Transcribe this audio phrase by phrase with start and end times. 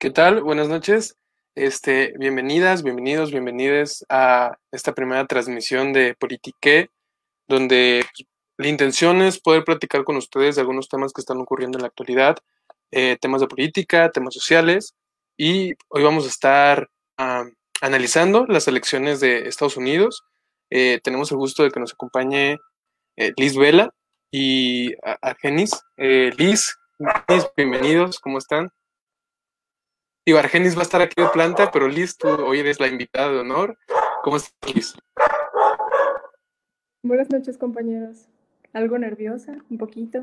[0.00, 0.42] ¿Qué tal?
[0.42, 1.18] Buenas noches.
[1.54, 6.88] Este, bienvenidas, bienvenidos, bienvenidas a esta primera transmisión de Politique,
[7.46, 8.26] donde pues,
[8.56, 11.88] la intención es poder platicar con ustedes de algunos temas que están ocurriendo en la
[11.88, 12.38] actualidad,
[12.90, 14.94] eh, temas de política, temas sociales,
[15.36, 16.88] y hoy vamos a estar
[17.82, 20.24] analizando las elecciones de Estados Unidos.
[20.70, 22.56] Eh, tenemos el gusto de que nos acompañe
[23.18, 23.92] eh, Liz Vela
[24.32, 25.78] y Argenis.
[25.98, 26.74] Liz,
[27.28, 28.72] Liz, bienvenidos, ¿cómo están?
[30.30, 33.32] Y Argenis va a estar aquí de planta, pero Liz, tú hoy eres la invitada
[33.32, 33.76] de honor.
[34.22, 34.94] ¿Cómo estás, Liz?
[37.02, 38.28] Buenas noches, compañeros.
[38.72, 40.22] Algo nerviosa, un poquito.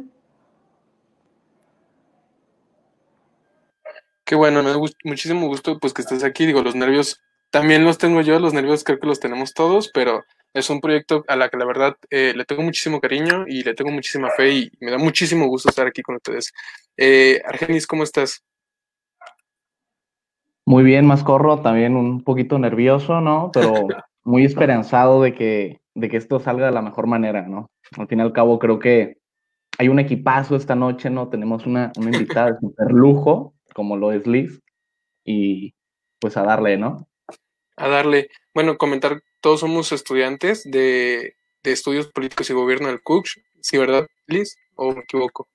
[4.24, 6.46] Qué bueno, me da muchísimo gusto pues que estés aquí.
[6.46, 10.24] Digo, los nervios también los tengo yo, los nervios creo que los tenemos todos, pero
[10.54, 13.74] es un proyecto a la que la verdad eh, le tengo muchísimo cariño y le
[13.74, 16.54] tengo muchísima fe y me da muchísimo gusto estar aquí con ustedes.
[16.96, 18.42] Eh, Argenis, ¿cómo estás?
[20.68, 23.52] Muy bien, Mascorro, también un poquito nervioso, ¿no?
[23.54, 23.72] Pero
[24.26, 27.72] muy esperanzado de que, de que esto salga de la mejor manera, ¿no?
[27.98, 29.16] Al fin y al cabo, creo que
[29.78, 31.30] hay un equipazo esta noche, ¿no?
[31.30, 34.60] Tenemos una, una invitada de super lujo, como lo es Liz,
[35.24, 35.74] y
[36.20, 37.08] pues a darle, ¿no?
[37.78, 38.28] A darle.
[38.54, 44.06] Bueno, comentar, todos somos estudiantes de, de estudios políticos y gobierno del CUCH, ¿sí, verdad,
[44.26, 44.58] Liz?
[44.76, 45.48] ¿O me equivoco?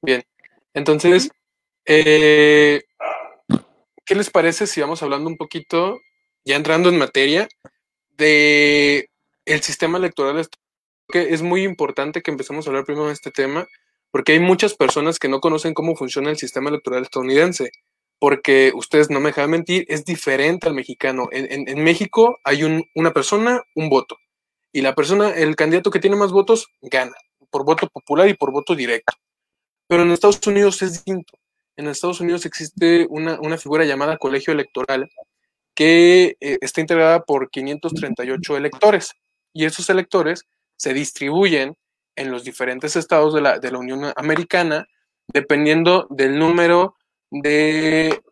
[0.00, 0.24] Bien.
[0.72, 1.30] Entonces,
[1.84, 2.82] eh,
[4.06, 6.00] ¿qué les parece si vamos hablando un poquito,
[6.44, 7.48] ya entrando en materia,
[8.16, 9.10] de
[9.44, 10.48] el sistema electoral?
[11.08, 13.66] Que es muy importante que empecemos a hablar primero de este tema,
[14.10, 17.70] porque hay muchas personas que no conocen cómo funciona el sistema electoral estadounidense,
[18.18, 21.28] porque ustedes no me dejan mentir, es diferente al mexicano.
[21.32, 24.16] En, México hay una persona, un voto,
[24.72, 27.14] y la persona, el candidato que tiene más votos, gana,
[27.50, 29.14] por voto popular y por voto directo.
[29.88, 31.38] Pero en Estados Unidos es distinto
[31.76, 35.10] en Estados Unidos existe una, figura llamada colegio electoral
[35.74, 39.12] que eh, está integrada por 538 electores
[39.52, 40.44] y esos electores
[40.76, 41.76] se distribuyen
[42.16, 44.86] en los diferentes estados de la, de la Unión Americana
[45.32, 46.96] dependiendo del número
[47.30, 48.22] de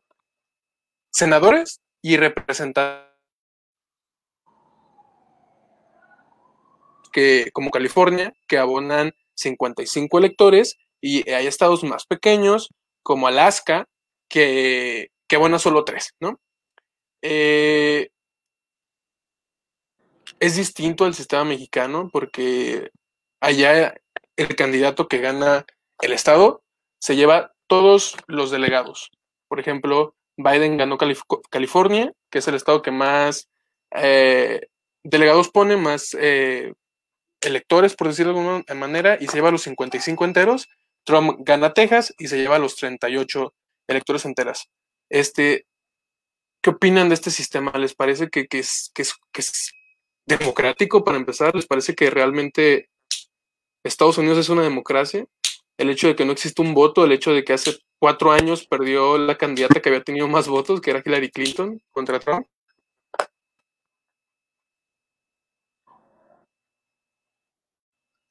[1.11, 3.05] senadores y representantes
[7.13, 12.71] que como California que abonan 55 electores y hay estados más pequeños
[13.05, 13.87] como Alaska,
[14.29, 16.41] que, que bueno, solo tres, ¿no?
[17.23, 18.11] Eh,
[20.41, 22.91] es distinto al sistema mexicano porque
[23.41, 23.95] allá
[24.37, 25.65] el candidato que gana
[26.01, 26.65] el estado
[26.99, 29.11] se lleva todos los delegados.
[29.49, 33.49] Por ejemplo, Biden ganó California, que es el estado que más
[33.93, 34.69] eh,
[35.03, 36.75] delegados pone, más eh,
[37.41, 40.69] electores, por decirlo de alguna manera, y se lleva los 55 enteros,
[41.05, 43.55] Trump gana Texas y se lleva a los 38
[43.89, 44.69] electores enteras.
[45.11, 45.67] Este,
[46.65, 47.73] ¿Qué opinan de este sistema?
[47.73, 48.91] ¿Les parece que, es,
[50.27, 51.55] democrático para empezar?
[51.55, 52.89] ¿Les parece que realmente
[53.85, 55.27] Estados Unidos es una democracia?
[55.77, 58.67] El hecho de que no existe un voto, el hecho de que hace cuatro años
[58.67, 62.47] perdió la candidata que había tenido más votos, que era Hillary Clinton, contra Trump.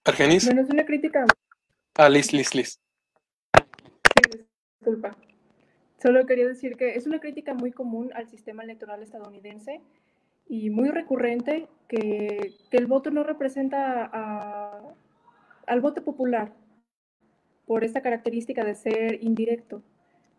[0.05, 0.45] Argenis.
[0.45, 1.25] Bueno, es una crítica
[1.95, 2.79] Ah, Liz, Liz, Liz.
[4.79, 5.15] disculpa.
[6.01, 9.79] Solo quería decir que es una crítica muy común al sistema electoral estadounidense
[10.47, 14.05] y muy recurrente que, el voto no representa
[15.67, 16.51] al voto popular
[17.67, 19.83] por esta característica de ser indirecto.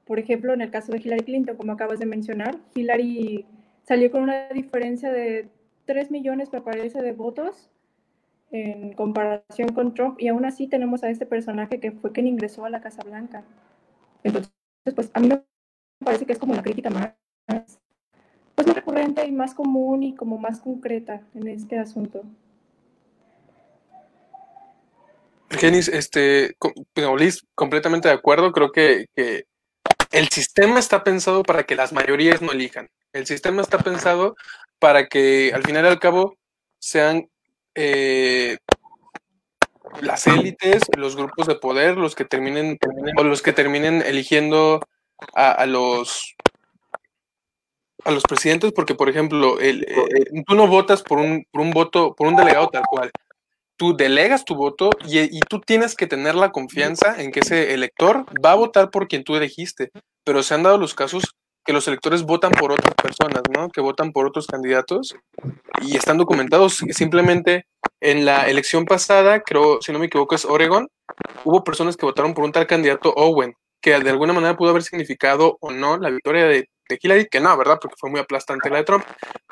[0.07, 3.47] Por ejemplo, en el caso de Hillary Clinton, como acabas de mencionar, Hillary
[3.85, 5.49] salió con una diferencia de
[5.85, 7.71] 3 millones, me parece, de votos
[8.51, 12.65] en comparación con Trump y aún así tenemos a este personaje que fue quien ingresó
[12.65, 13.45] a la Casa Blanca.
[14.23, 14.53] Entonces,
[14.95, 15.43] pues a mí me
[16.05, 17.15] parece que es como una crítica más,
[18.55, 22.23] pues más recurrente y más común y como más concreta en este asunto.
[25.51, 26.57] Genis, este,
[27.55, 28.53] completamente de acuerdo.
[28.53, 29.45] Creo que, que,
[30.11, 32.89] el sistema está pensado para que las mayorías no elijan.
[33.13, 34.37] El sistema está pensado
[34.79, 36.37] para que al final y al cabo
[36.79, 37.29] sean
[37.75, 38.59] eh,
[40.01, 42.79] las élites, los grupos de poder, los que terminen,
[43.17, 44.81] o los que terminen eligiendo
[45.35, 46.35] a, los
[48.05, 49.81] a los presidentes, porque por ejemplo, eh,
[50.47, 53.11] tú no votas por un, por un voto, por un delegado tal cual.
[53.77, 58.25] Tú delegas tu voto y, tú tienes que tener la confianza en que ese elector
[58.45, 59.91] va a votar por quien tú elegiste.
[60.23, 63.69] Pero se han dado los casos que los electores votan por otras personas, ¿no?
[63.71, 65.17] Que votan por otros candidatos
[65.81, 66.83] y están documentados.
[66.91, 67.67] Simplemente
[68.01, 70.89] en la elección pasada, creo, si no me equivoco, es Oregon,
[71.45, 74.83] hubo personas que votaron por un tal candidato Owen, que de alguna manera pudo haber
[74.83, 77.79] significado o no la victoria de, Hillary, que no, ¿verdad?
[77.81, 79.05] Porque fue muy aplastante la de Trump,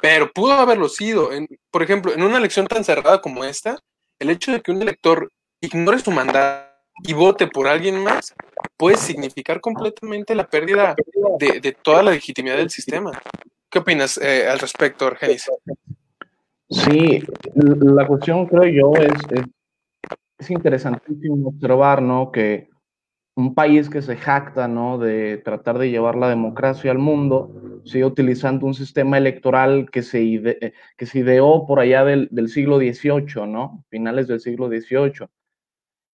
[0.03, 1.31] pero pudo haberlo sido.
[1.71, 3.79] por ejemplo, en una elección tan cerrada como esta,
[4.19, 5.31] el hecho de que un elector
[5.61, 6.72] ignore su mandato
[7.05, 8.35] y vote por alguien más
[8.77, 10.95] puede significar completamente la pérdida
[11.39, 13.13] de, toda la legitimidad del sistema.
[13.71, 15.51] ¿Qué opinas eh, al respecto, Argenis?
[16.69, 17.23] Sí,
[17.55, 19.47] la cuestión creo yo es, es,
[20.39, 22.31] es interesantísimo observar, ¿no?
[22.31, 22.69] Que
[23.35, 24.99] un país que se jacta ¿no?
[24.99, 30.23] de tratar de llevar la democracia al mundo, sigue utilizando un sistema electoral que se,
[30.23, 33.85] eh, que se ideó por allá del, del, siglo XVIII, ¿no?
[33.89, 35.29] finales del siglo XVIII.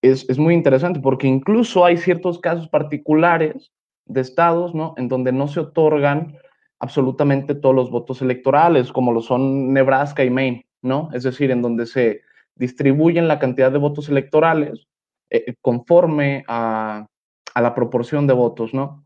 [0.03, 3.73] Es, es, muy interesante porque incluso hay ciertos casos particulares
[4.07, 4.95] de estados ¿no?
[4.97, 6.37] en donde no se otorgan
[6.81, 11.11] absolutamente todos los votos electorales, como lo son Nebraska y Maine, ¿no?
[11.13, 12.23] Es decir, en donde se
[12.55, 14.87] distribuyen la cantidad de votos electorales
[15.31, 17.07] eh, conforme a,
[17.55, 19.05] la proporción de votos, ¿no?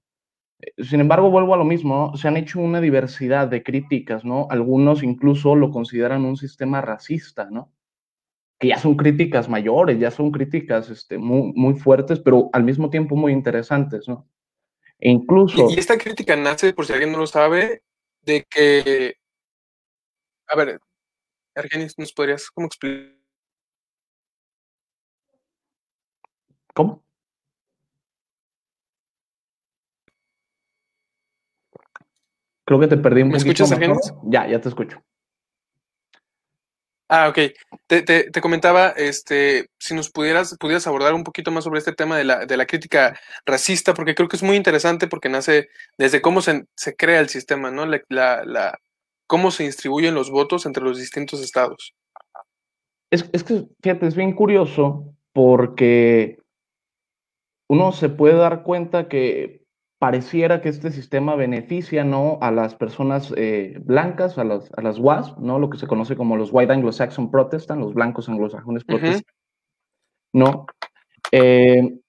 [0.76, 4.46] Sin embargo, vuelvo a lo mismo, se han hecho una diversidad de críticas, ¿no?
[4.50, 7.72] Algunos incluso lo consideran un sistema racista, ¿no?
[8.62, 12.90] Que ya son críticas mayores, ya son críticas este, muy, muy fuertes, pero al mismo
[12.90, 14.28] tiempo muy interesantes, ¿no?
[15.00, 15.68] E incluso...
[15.68, 17.82] Y, esta crítica nace, por si alguien no lo sabe,
[18.20, 19.16] de que...
[20.46, 20.78] A ver,
[21.56, 23.16] Argenis, ¿nos podrías cómo explicar?
[26.72, 27.02] ¿Cómo?
[32.64, 33.76] Creo que te perdí un ¿Me escuchas,
[34.22, 35.02] Ya, ya te escucho.
[37.14, 37.38] Ah, ok.
[37.88, 42.24] Te, comentaba, este, si nos pudieras, pudieras abordar un poquito más sobre este tema de
[42.24, 45.68] la, de la crítica racista, porque creo que es muy interesante porque nace
[45.98, 46.64] desde cómo se,
[46.96, 47.84] crea el sistema, ¿no?
[47.84, 48.00] La,
[48.46, 48.78] la,
[49.26, 51.92] cómo se distribuyen los votos entre los distintos estados.
[53.10, 56.38] Es, es que, fíjate, es bien curioso porque
[57.68, 59.61] uno se puede dar cuenta que
[60.02, 62.38] pareciera que este sistema beneficia ¿no?
[62.40, 65.60] a las personas eh, blancas, a las, a las WASP, ¿no?
[65.60, 69.32] lo que se conoce como los White Anglo-Saxon Protestant, los blancos anglosajones protestantes.
[70.32, 70.66] ¿no?
[71.30, 72.00] Eh,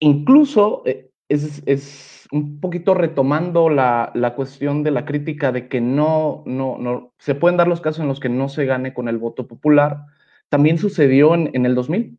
[0.00, 5.80] incluso eh, es, es, un poquito retomando la, la, cuestión de la crítica de que
[5.80, 9.06] no, no, no, se pueden dar los casos en los que no se gane con
[9.06, 10.06] el voto popular.
[10.48, 12.18] También sucedió en, en el 2000,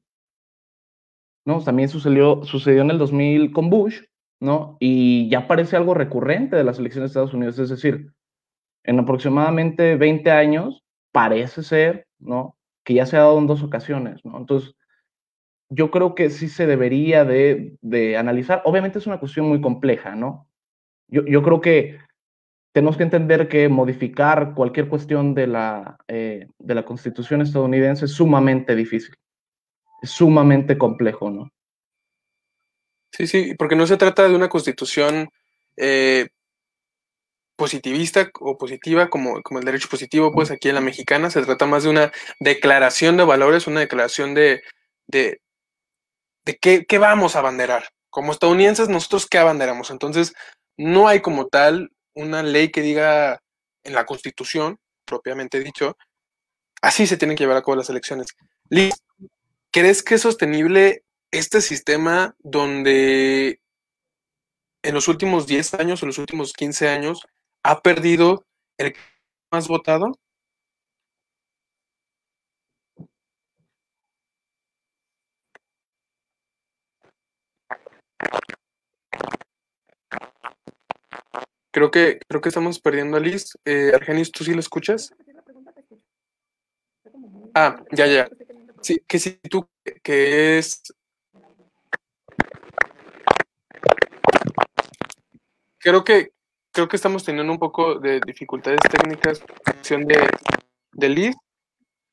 [1.44, 1.62] ¿no?
[1.62, 4.00] También sucedió, sucedió en el 2000 con Bush,
[4.40, 4.78] ¿no?
[4.80, 8.12] Y ya parece algo recurrente de las elecciones de Estados Unidos, es decir,
[8.84, 12.58] en aproximadamente 20 años parece ser, ¿no?
[12.84, 14.38] Que ya se ha dado en dos ocasiones, ¿no?
[14.38, 14.76] Entonces,
[15.70, 18.62] yo creo que sí se debería de, de analizar.
[18.66, 20.48] Obviamente es una cuestión muy compleja, ¿no?
[21.08, 22.00] Yo, yo, creo que
[22.74, 28.12] tenemos que entender que modificar cualquier cuestión de la, eh, de la constitución estadounidense es
[28.12, 29.16] sumamente difícil
[30.02, 31.52] es sumamente complejo, ¿no?
[33.12, 35.30] Sí, sí, porque no se trata de una constitución
[35.78, 36.30] eh,
[37.56, 41.66] positivista o positiva como, como el derecho positivo, pues aquí en la mexicana se trata
[41.66, 44.62] más de una declaración de valores, una declaración de,
[45.08, 45.42] de,
[46.46, 47.90] de qué, qué vamos a abanderar.
[48.10, 49.92] Como estadounidenses, nosotros qué abanderamos.
[49.92, 50.34] Entonces,
[50.78, 53.42] no hay como tal una ley que diga
[53.84, 55.98] en la constitución, propiamente dicho,
[56.82, 58.28] así se tienen que llevar a cabo las elecciones.
[58.70, 58.96] Liz,
[59.72, 63.62] ¿Crees que es sostenible este sistema donde
[64.84, 67.28] en los últimos 10 años o los últimos 15 años
[67.64, 68.46] ha perdido
[68.78, 68.96] el
[69.52, 70.14] más votado?
[81.72, 83.58] Creo que, creo que estamos perdiendo a Liz.
[83.64, 85.14] Eh, Argenis, ¿tú sí lo escuchas?
[87.54, 88.30] Ah, ya, ya.
[88.82, 89.68] Sí, que si tú,
[90.04, 90.82] que es...
[95.80, 96.32] Creo que,
[96.72, 99.42] creo que estamos teniendo un poco de dificultades técnicas
[99.90, 100.30] en de,
[100.92, 101.34] de lead,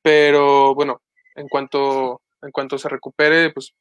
[0.01, 1.01] pero bueno,
[1.35, 3.73] en cuanto, en cuanto se recupere, pues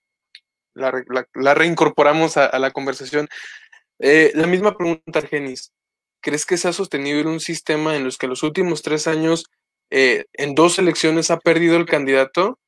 [0.75, 3.29] la, reincorporamos a, la conversación.
[3.99, 5.73] Eh, la misma pregunta, Argenis.
[6.21, 9.47] ¿Crees que se ha sostenido en un sistema en los que los últimos tres años,
[9.91, 12.59] eh, en dos elecciones, ha perdido el candidato?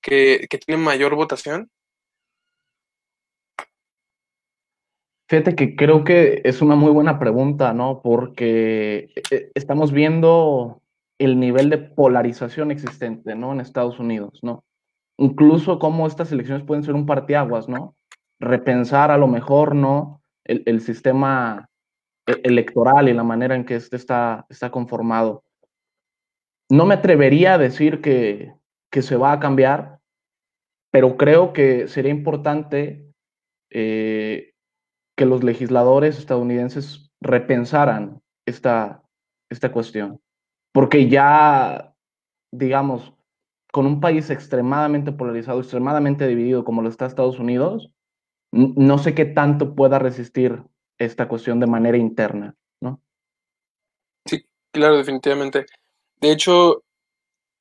[0.00, 1.70] que, tiene mayor votación?
[5.30, 8.02] Fíjate que creo que es una muy buena pregunta, ¿no?
[8.02, 10.82] Porque eh, estamos viendo
[11.20, 13.52] el nivel de polarización existente, ¿no?
[13.52, 14.64] En Estados Unidos, ¿no?
[15.18, 17.94] Incluso cómo estas elecciones pueden ser un parteaguas, ¿no?
[18.40, 20.20] Repensar a lo mejor, ¿no?
[20.44, 21.68] El, sistema
[22.26, 25.44] e, electoral y la manera en que este está, conformado.
[26.68, 28.52] No me atrevería a decir que,
[28.90, 30.00] que se va a cambiar,
[30.90, 33.06] pero creo que sería importante
[33.70, 34.50] eh,
[35.20, 39.02] que los legisladores estadounidenses repensaran esta,
[39.50, 40.18] esta cuestión.
[40.72, 41.94] Porque ya,
[42.50, 43.12] digamos,
[43.70, 47.90] con un país extremadamente polarizado, extremadamente dividido como lo está Estados Unidos,
[48.50, 50.62] no sé qué tanto pueda resistir
[50.98, 53.02] esta cuestión de manera interna, ¿no?
[54.24, 55.66] Sí, claro, definitivamente.
[56.18, 56.82] De hecho,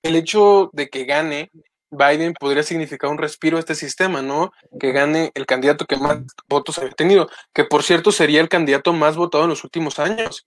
[0.01, 1.51] el hecho de que gane
[1.91, 4.51] Biden podría significar un respiro a este sistema, ¿no?
[4.79, 8.93] Que gane el candidato que más votos haya tenido, que por cierto sería el candidato
[8.93, 10.45] más votado en los últimos años.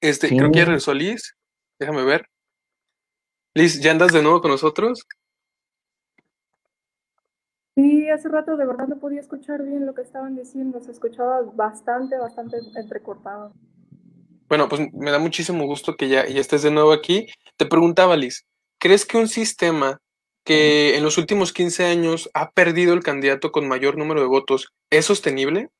[0.00, 1.34] Este, creo que ya regresó Liz.
[1.78, 2.26] Déjame ver.
[3.54, 5.06] Liz, ¿ya andas de nuevo con nosotros?
[7.74, 11.40] Sí, hace rato de verdad no podía escuchar bien lo que estaban diciendo, se escuchaba
[11.54, 13.54] bastante, bastante entrecortado.
[14.48, 17.28] Bueno, pues me da muchísimo gusto que ya, ya estés de nuevo aquí.
[17.56, 18.44] Te preguntaba, Liz,
[18.78, 20.00] ¿crees que un sistema
[20.50, 24.74] que en los últimos 15 años ha perdido el candidato con mayor número de votos
[24.90, 25.70] es sostenible?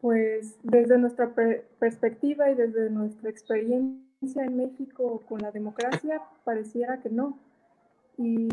[0.00, 1.34] Pues desde nuestra
[1.78, 7.38] perspectiva y desde nuestra experiencia en México con la democracia, pareciera que no.
[8.16, 8.48] Y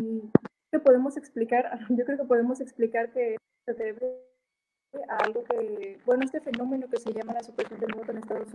[0.70, 4.20] que podemos explicar, yo creo que podemos explicar que se debe
[5.08, 8.48] a algo que, bueno, este fenómeno que se llama la supresión del voto en Estados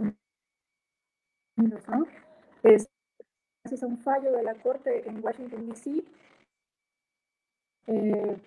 [1.57, 2.05] Unidos, ¿no?
[2.61, 2.87] Es
[3.65, 6.03] gracias a un fallo de la Corte en Washington, D.C.,
[7.87, 8.37] eh,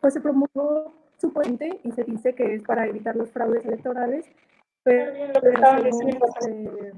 [0.00, 4.26] pues se promulgó su puente y se dice que es para evitar los fraudes electorales,
[4.82, 6.92] pero lo que estaba diciendo eh,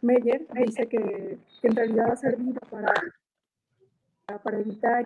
[0.00, 2.92] Meyer dice que, que, en realidad ha servido para,
[4.44, 5.04] para evitar.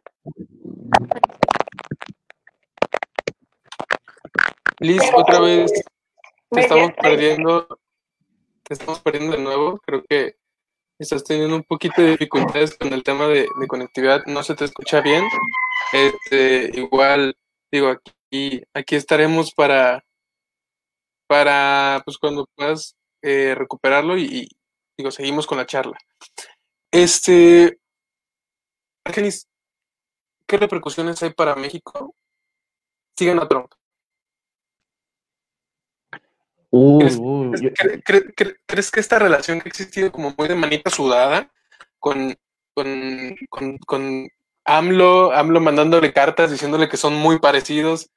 [4.81, 5.73] Liz, otra vez
[6.51, 7.67] te estamos perdiendo,
[8.65, 9.79] te estamos perdiendo de nuevo.
[9.79, 10.37] Creo que
[10.99, 15.01] estás teniendo un poquito de dificultades con el tema de, conectividad, no se te escucha
[15.01, 15.25] bien.
[15.93, 17.37] Este, igual,
[17.71, 20.05] digo, aquí y aquí estaremos para,
[21.27, 24.49] para pues cuando puedas eh, recuperarlo y,
[24.97, 25.99] digo, seguimos con la charla.
[26.91, 27.79] Este,
[29.05, 29.49] Argenis,
[30.47, 32.15] ¿qué repercusiones hay para México?
[33.17, 33.73] Sigan a Trump.
[36.71, 41.51] ¿Crees, que esta relación que ha existido como muy de manita sudada
[41.99, 42.37] con,
[42.75, 44.29] con, con, con
[44.65, 48.11] AMLO, AMLO mandándole cartas diciéndole que son muy parecidos,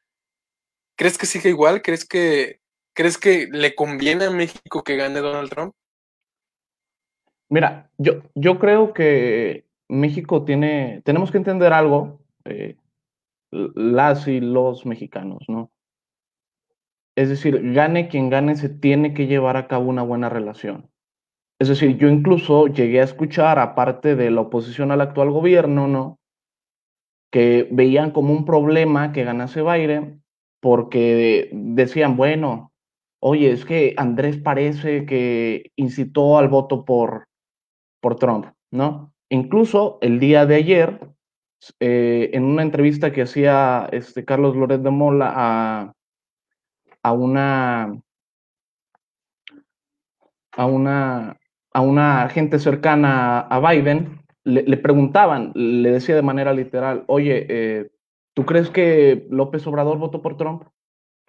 [1.02, 1.82] ¿Crees que sigue igual?
[1.82, 2.60] ¿Crees que,
[2.94, 5.74] ¿Crees que le conviene a México que gane Donald Trump?
[7.50, 12.76] Mira, yo, yo creo que México tiene, tenemos que entender algo, eh,
[13.50, 15.72] las y los mexicanos, ¿no?
[17.16, 20.90] Es decir, gane quien gane, se tiene que llevar a cabo una buena relación.
[21.60, 26.20] Es decir, yo incluso llegué a escuchar, aparte de la oposición al actual gobierno, ¿no?
[27.32, 30.24] Que veían como un problema que ganase Biden
[30.62, 32.72] porque decían, bueno,
[33.22, 37.28] oye, es que Andrés parece que incitó al voto por,
[38.02, 39.14] por Trump, ¿no?
[39.30, 41.00] Incluso el día de ayer,
[41.80, 45.94] eh, en una entrevista que hacía este Carlos Loret de Mola a,
[47.04, 48.02] a una
[50.58, 51.38] a una
[51.74, 57.92] a una gente cercana a Biden, le, preguntaban, le decía de manera literal, oye, eh,
[58.34, 60.64] ¿Tú crees que López Obrador votó por Trump?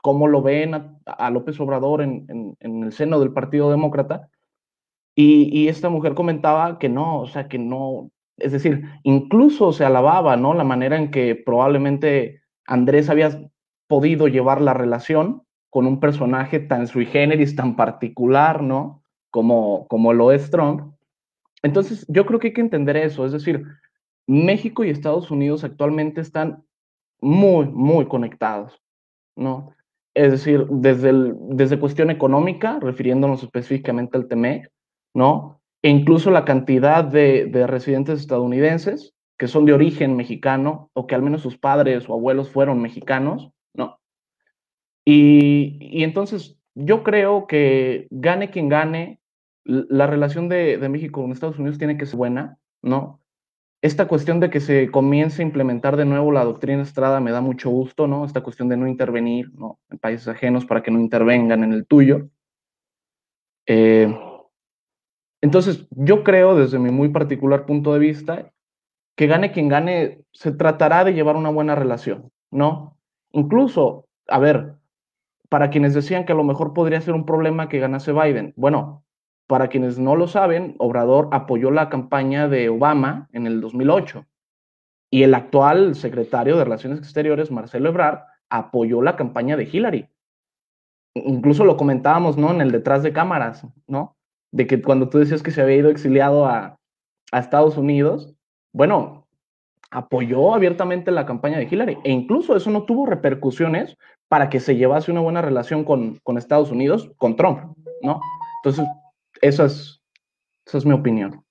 [0.02, 0.74] ¿Cómo lo ven
[1.06, 4.28] a, López Obrador en, el seno del Partido Demócrata?
[5.14, 10.36] Y, esta mujer comentaba que no, o sea, que no, es decir, incluso se alababa,
[10.36, 10.54] ¿no?
[10.54, 13.50] La manera en que probablemente Andrés había
[13.88, 19.02] podido llevar la relación con un personaje tan sui generis, tan particular, ¿no?
[19.30, 20.92] Como, como lo es Trump.
[21.62, 23.64] Entonces, yo creo que hay que entender eso, es decir,
[24.26, 26.62] México y Estados Unidos actualmente están
[27.22, 28.82] muy, muy conectados,
[29.34, 29.72] ¿no?
[30.14, 31.10] Es decir, desde,
[31.48, 34.70] desde cuestión económica, refiriéndonos específicamente al TEMEC,
[35.14, 35.58] ¿no?
[35.80, 41.14] E incluso la cantidad de, de residentes estadounidenses que son de origen mexicano o que
[41.14, 43.54] al menos sus padres o abuelos fueron mexicanos, ¿no?
[45.04, 49.20] Y, entonces yo creo que gane quien gane,
[49.64, 53.22] la relación de, México con Estados Unidos tiene que ser buena, ¿no?
[53.82, 57.40] esta cuestión de que se comience a implementar de nuevo la doctrina Estrada me da
[57.40, 58.24] mucho gusto, ¿no?
[58.24, 59.50] Esta cuestión de no intervenir
[59.90, 62.28] en países ajenos para que no intervengan en el tuyo.
[63.66, 64.16] Eh,
[65.40, 68.52] entonces, yo creo, desde mi muy particular punto de vista,
[69.16, 72.96] que gane quien gane, se tratará de llevar una buena relación, ¿no?
[73.32, 74.76] Incluso, a ver,
[75.52, 79.04] para quienes decían que a lo mejor podría ser un problema que ganase Biden, bueno,
[79.46, 84.24] para quienes no lo saben, Obrador apoyó la campaña de Obama en el 2008.
[85.10, 90.08] Y el actual secretario de Relaciones Exteriores, Marcelo Ebrard, apoyó la campaña de Hillary.
[91.12, 92.50] Incluso lo comentábamos, ¿no?
[92.50, 94.16] En el detrás de cámaras, ¿no?
[94.52, 96.78] De que cuando tú decías que se había ido exiliado a,
[97.30, 98.34] a Estados Unidos,
[98.72, 99.21] bueno,
[99.92, 101.98] apoyó abiertamente la campaña de Hillary.
[102.02, 103.96] E incluso eso no tuvo repercusiones
[104.26, 108.20] para que se llevase una buena relación con, con Estados Unidos, con Trump, ¿no?
[108.64, 108.86] Entonces,
[109.42, 110.00] eso es,
[110.66, 111.44] esa es mi opinión.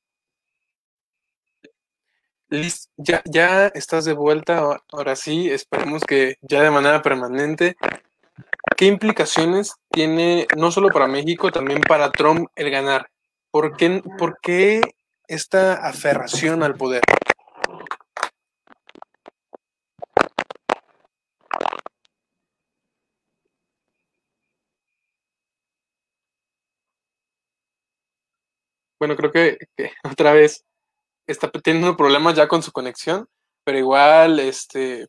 [2.50, 7.78] Liz, ya, ya estás de vuelta, ahora sí, esperemos que ya de manera permanente.
[8.76, 13.10] ¿Qué implicaciones tiene no solo para México, también para Trump el ganar?
[13.52, 14.82] ¿Por qué, por qué
[15.28, 17.04] esta aferración al poder?
[29.02, 30.64] Bueno, creo que, que otra vez
[31.26, 33.28] está teniendo problemas ya con su conexión,
[33.66, 35.08] pero igual, este,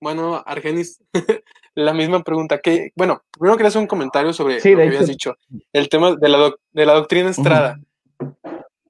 [0.00, 1.00] bueno, Argenis,
[1.76, 5.36] la misma pregunta que, bueno, primero quería hacer un comentario sobre lo que habías dicho,
[5.72, 7.78] el tema de la, de la doctrina Estrada.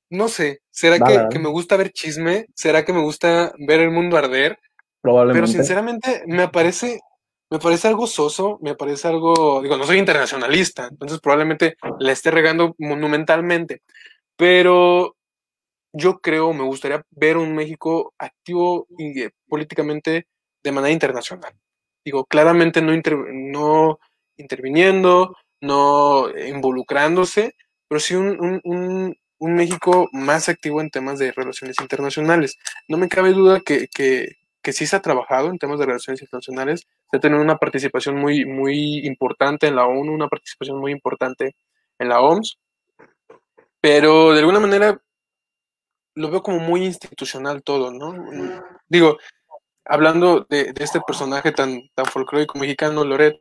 [0.09, 2.47] No sé, ¿será que, que, me gusta ver chisme?
[2.55, 4.59] ¿Será que me gusta ver el mundo arder?
[5.03, 5.47] Probablemente.
[5.51, 7.01] Pero sinceramente me parece,
[7.51, 12.31] me parece algo soso, me parece algo, digo, no soy internacionalista, entonces probablemente la esté
[12.31, 13.83] regando monumentalmente,
[14.37, 15.17] pero
[15.93, 20.27] yo creo, me gustaría ver un México activo y, eh, políticamente
[20.63, 21.55] de manera internacional.
[22.05, 22.93] Digo, claramente no,
[23.33, 23.99] no
[24.37, 27.55] interviniendo, no involucrándose,
[27.89, 32.57] pero sí un, un, un, México más activo en temas de relaciones internacionales.
[32.89, 36.23] No me cabe duda que, que, que sí se ha trabajado en temas de relaciones
[36.23, 40.93] internacionales, se ha tenido una participación muy, muy importante en la ONU, una participación muy
[40.93, 41.57] importante
[41.99, 42.59] en la OMS,
[43.81, 45.01] pero de alguna manera
[46.15, 48.15] lo veo como muy institucional todo, ¿no?
[48.89, 49.19] Digo,
[49.85, 53.41] hablando de, este personaje tan, tan folclórico mexicano, Loret,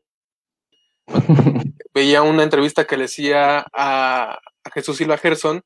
[1.93, 4.39] veía una entrevista que le hacía a,
[4.73, 5.63] Jesús Silva Gerson,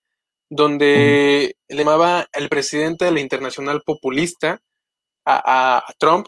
[0.49, 4.61] donde le llamaba el presidente de la internacional populista
[5.25, 6.27] a, Trump,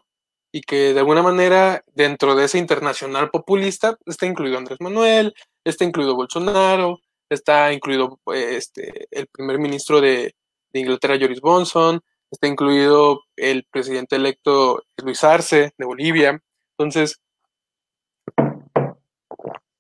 [0.52, 5.84] y que de alguna manera dentro de esa internacional populista está incluido Andrés Manuel, está
[5.84, 10.36] incluido Bolsonaro, está incluido este, el primer ministro de,
[10.76, 12.02] Inglaterra, Joris Bonson,
[12.32, 16.42] está incluido el presidente electo Luis Arce de Bolivia.
[16.78, 17.22] Entonces,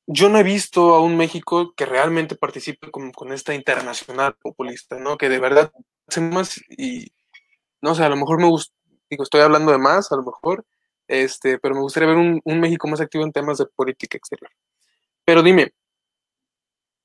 [0.05, 5.17] yo no he visto a un México que realmente participe con, esta internacional populista, ¿no?
[5.17, 5.71] Que de verdad
[6.07, 7.11] hace más y
[7.81, 8.73] no sé, a lo mejor me gusta,
[9.13, 10.65] digo, estoy hablando de más, a lo mejor,
[11.07, 14.49] este, pero me gustaría ver un, México más activo en temas de política exterior.
[15.25, 15.73] Pero dime,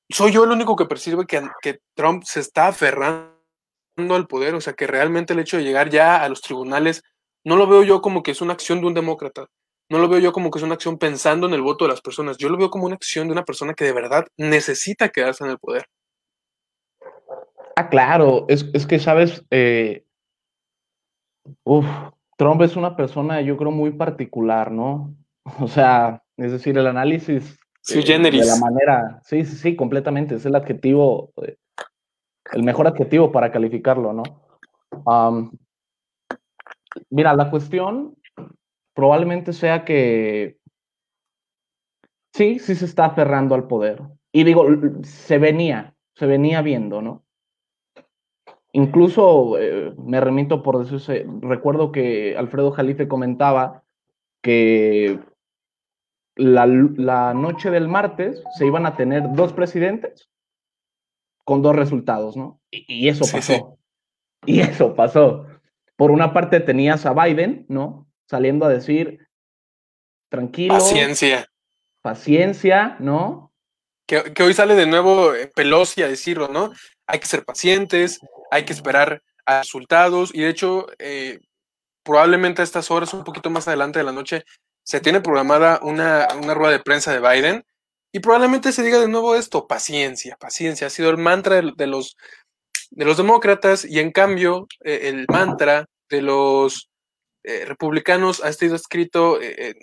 [0.09, 3.35] ¿soy yo el único que percibe que, que Trump se está aferrando
[4.11, 7.03] al poder, o sea, que realmente el hecho de llegar ya a los tribunales,
[7.45, 9.47] no lo veo yo como que es una acción de un demócrata,
[9.91, 12.01] no lo veo yo como que es una acción pensando en el voto de las
[12.01, 15.45] personas, yo lo veo como una acción de una persona que de verdad necesita quedarse
[15.45, 15.87] en el poder.
[17.77, 20.05] Ah, claro, es, que, sabes, eh,
[22.37, 25.15] Trump es una persona, yo creo, muy particular, ¿no?
[25.61, 27.59] O sea, es decir, el análisis
[27.89, 31.57] eh, de la manera, sí, sí, sí, completamente, es el adjetivo eh,
[32.53, 34.23] el mejor adjetivo para calificarlo, ¿no?
[37.11, 38.17] mira, la cuestión
[38.95, 40.59] probablemente sea que
[42.33, 44.03] sí, sí se está aferrando al poder.
[44.33, 44.67] Y digo,
[45.03, 47.25] se venía, se venía viendo, ¿no?
[48.73, 53.83] Incluso eh, me remito por decirse, recuerdo que Alfredo Jalife comentaba
[54.43, 55.21] que
[56.37, 60.29] la, la, noche del martes se iban a tener dos presidentes
[61.45, 62.61] con dos resultados, ¿no?
[62.71, 63.79] Y, eso pasó.
[64.45, 65.47] Y eso pasó.
[65.97, 68.07] Por una parte tenías a Biden, ¿no?
[68.27, 69.27] Saliendo a decir,
[70.29, 70.75] tranquilo.
[70.75, 71.47] Paciencia.
[72.03, 73.53] Paciencia, ¿no?
[74.07, 76.73] Que, hoy sale de nuevo eh, Pelosi a decirlo, ¿no?
[77.07, 80.35] Hay que ser pacientes, hay que esperar a resultados.
[80.35, 81.41] Y de hecho, eh,
[82.03, 84.45] probablemente a estas horas, un poquito más adelante de la noche,
[84.83, 87.65] se tiene programada una, una rueda de prensa de Biden
[88.13, 92.17] y probablemente se diga de nuevo esto, paciencia, paciencia, ha sido el mantra de, los,
[92.91, 96.89] de los demócratas y en cambio eh, el mantra de los
[97.45, 99.75] eh, republicanos ha sido escrito eh,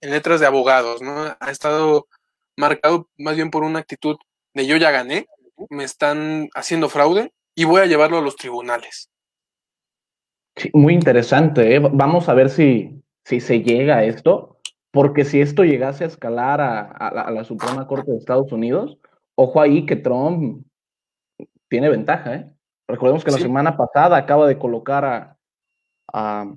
[0.00, 1.36] en letras de abogados, ¿no?
[1.38, 2.08] Ha estado
[2.56, 4.16] marcado más bien por una actitud
[4.54, 5.26] de yo ya gané,
[5.68, 9.10] me están haciendo fraude y voy a llevarlo a los tribunales.
[10.56, 14.58] Sí, muy interesante, vamos a ver si, si se llega a esto
[14.90, 18.98] porque si esto llegase a escalar a, la, Suprema Corte de Estados Unidos,
[19.34, 20.64] ojo ahí que Trump
[21.68, 22.34] tiene ventaja.
[22.34, 22.52] ¿eh?
[22.88, 25.36] Recordemos que la semana pasada acaba de colocar a,
[26.14, 26.54] a,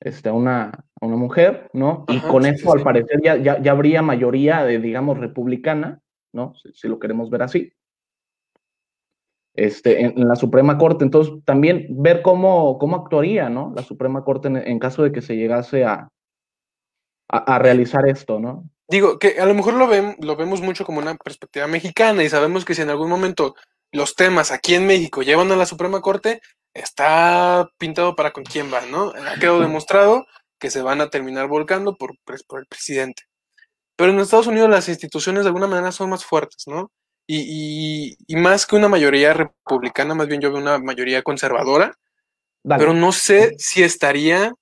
[0.00, 0.70] este, una,
[1.00, 2.04] a una mujer, ¿no?
[2.08, 6.02] Y con sí, eso, sí, al parecer, ya, ya, ya habría mayoría, de, digamos, republicana,
[6.32, 6.54] ¿no?
[6.56, 7.72] Si, si lo queremos ver así.
[9.54, 11.04] Este, en, en la Suprema Corte.
[11.04, 13.72] Entonces, también ver cómo, cómo actuaría, ¿no?
[13.76, 16.08] La Suprema Corte en, en caso de que se llegase a,
[17.28, 18.68] a, a realizar esto, ¿no?
[18.88, 22.28] Digo, que a lo mejor lo, ven, lo vemos mucho como una perspectiva mexicana y
[22.28, 23.54] sabemos que si en algún momento
[23.92, 26.40] los temas aquí en México llevan a la Suprema Corte,
[26.74, 29.10] está pintado para con quién va, ¿no?
[29.10, 30.26] Ha quedado demostrado
[30.58, 33.22] que se van a terminar volcando por, pues, por el presidente.
[33.96, 36.90] Pero en Estados Unidos las instituciones de alguna manera son más fuertes, ¿no?
[37.26, 41.96] Y, y, y más que una mayoría republicana, más bien yo veo una mayoría conservadora,
[42.62, 42.78] Dale.
[42.78, 44.52] pero no sé si estaría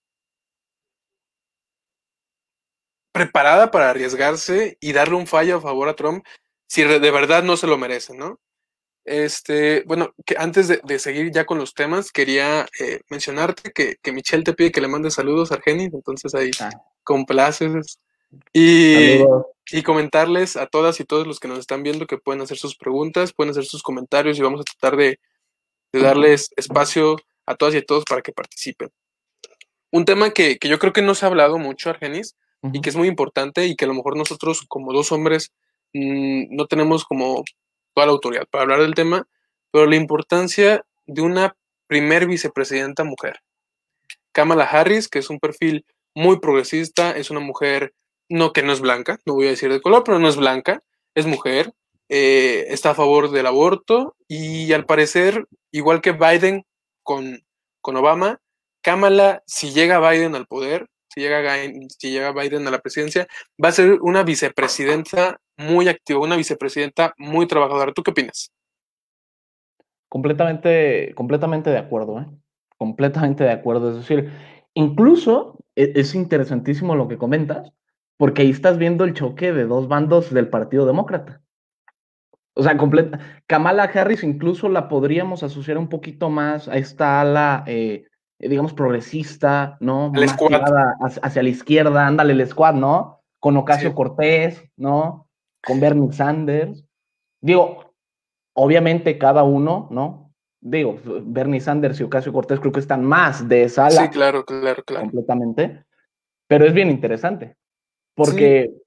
[3.13, 6.25] preparada para arriesgarse y darle un fallo a favor a Trump
[6.69, 8.41] si de verdad no se lo merece, ¿no?
[9.05, 13.97] Este, bueno, que antes de, de seguir ya con los temas, quería eh, mencionarte que,
[14.01, 16.71] que, Michelle te pide que le mandes saludos a Argenis, entonces ahí ah.
[17.03, 17.99] complaces.
[18.53, 19.19] Y,
[19.71, 22.77] y comentarles a todas y todos los que nos están viendo que pueden hacer sus
[22.77, 25.21] preguntas, pueden hacer sus comentarios y vamos a tratar de,
[25.93, 27.17] de darles espacio
[27.47, 28.91] a todas y a todos para que participen.
[29.91, 32.77] Un tema que, que yo creo que no se ha hablado mucho, Argenis, uh -huh.
[32.77, 35.53] y que es muy importante y que a lo mejor nosotros como dos hombres
[35.93, 37.45] mmm, no tenemos como
[37.95, 39.27] toda la autoridad para hablar del tema,
[39.71, 41.55] pero la importancia de una
[41.87, 43.41] primer vicepresidenta mujer.
[44.33, 47.93] Kamala Harris, que es un perfil muy progresista, es una mujer,
[48.33, 50.83] no que no es blanca, no voy a decir de color, pero no es blanca,
[51.15, 51.73] es mujer,
[52.09, 56.65] eh, está a favor del aborto y al parecer, igual que Biden
[57.03, 57.43] con,
[57.83, 58.41] con Obama,
[58.83, 61.55] Kamala, si llega Biden al poder, si llega,
[61.99, 63.29] si llega Biden a la presidencia,
[63.63, 67.93] va a ser una vicepresidenta muy activa, una vicepresidenta muy trabajadora.
[67.93, 68.51] ¿Tú qué opinas?
[70.09, 72.27] Completamente, completamente de acuerdo, ¿eh?
[72.79, 73.91] Completamente de acuerdo.
[73.91, 74.31] Es decir,
[74.73, 77.73] incluso e-, es interesantísimo lo que comentas,
[78.23, 81.43] porque ahí estás viendo el choque de dos bandos del Partido Demócrata.
[82.55, 83.19] O sea, completa.
[83.49, 88.07] Kamala Harris incluso la podríamos asociar un poquito más a esta ala, eh,
[88.39, 90.13] digamos, progresista, ¿no?
[90.15, 93.25] El más hacia, hacia, la izquierda, ándale, el squad, ¿no?
[93.41, 93.95] Con Ocasio sí.
[93.97, 95.29] Cortés, ¿no?
[95.61, 96.85] Con Bernie Sanders.
[97.41, 97.93] Digo,
[98.55, 100.33] obviamente cada uno, ¿no?
[100.61, 104.03] Digo, Bernie Sanders y Ocasio Cortés creo que están más de esa ala.
[104.03, 105.07] Sí, claro, claro, claro.
[105.07, 105.85] Completamente.
[106.47, 107.57] Pero es bien interesante,
[108.15, 108.83] porque sí.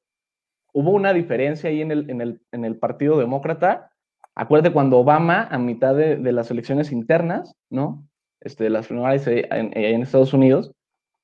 [0.73, 3.91] hubo una diferencia ahí en el, en el, en el Partido Demócrata.
[4.35, 8.05] Acuérdate cuando Obama, a mitad de, de las elecciones internas, ¿no?
[8.41, 10.71] Este, de las primarias en, en, Estados Unidos,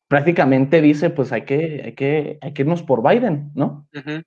[0.07, 3.85] prácticamente dice, pues hay que, hay que, hay que irnos por Biden, ¿no?
[3.93, 4.23] Uh -huh.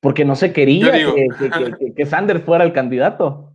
[0.00, 3.54] Porque no se quería que, que, que, que, Sanders fuera el candidato.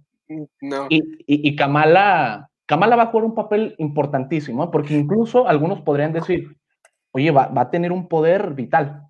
[0.60, 0.88] No.
[0.90, 6.14] Y, y, y, Kamala, Kamala va a jugar un papel importantísimo, porque incluso algunos podrían
[6.14, 6.58] decir,
[7.12, 9.04] oye, va, va, a tener un poder vital,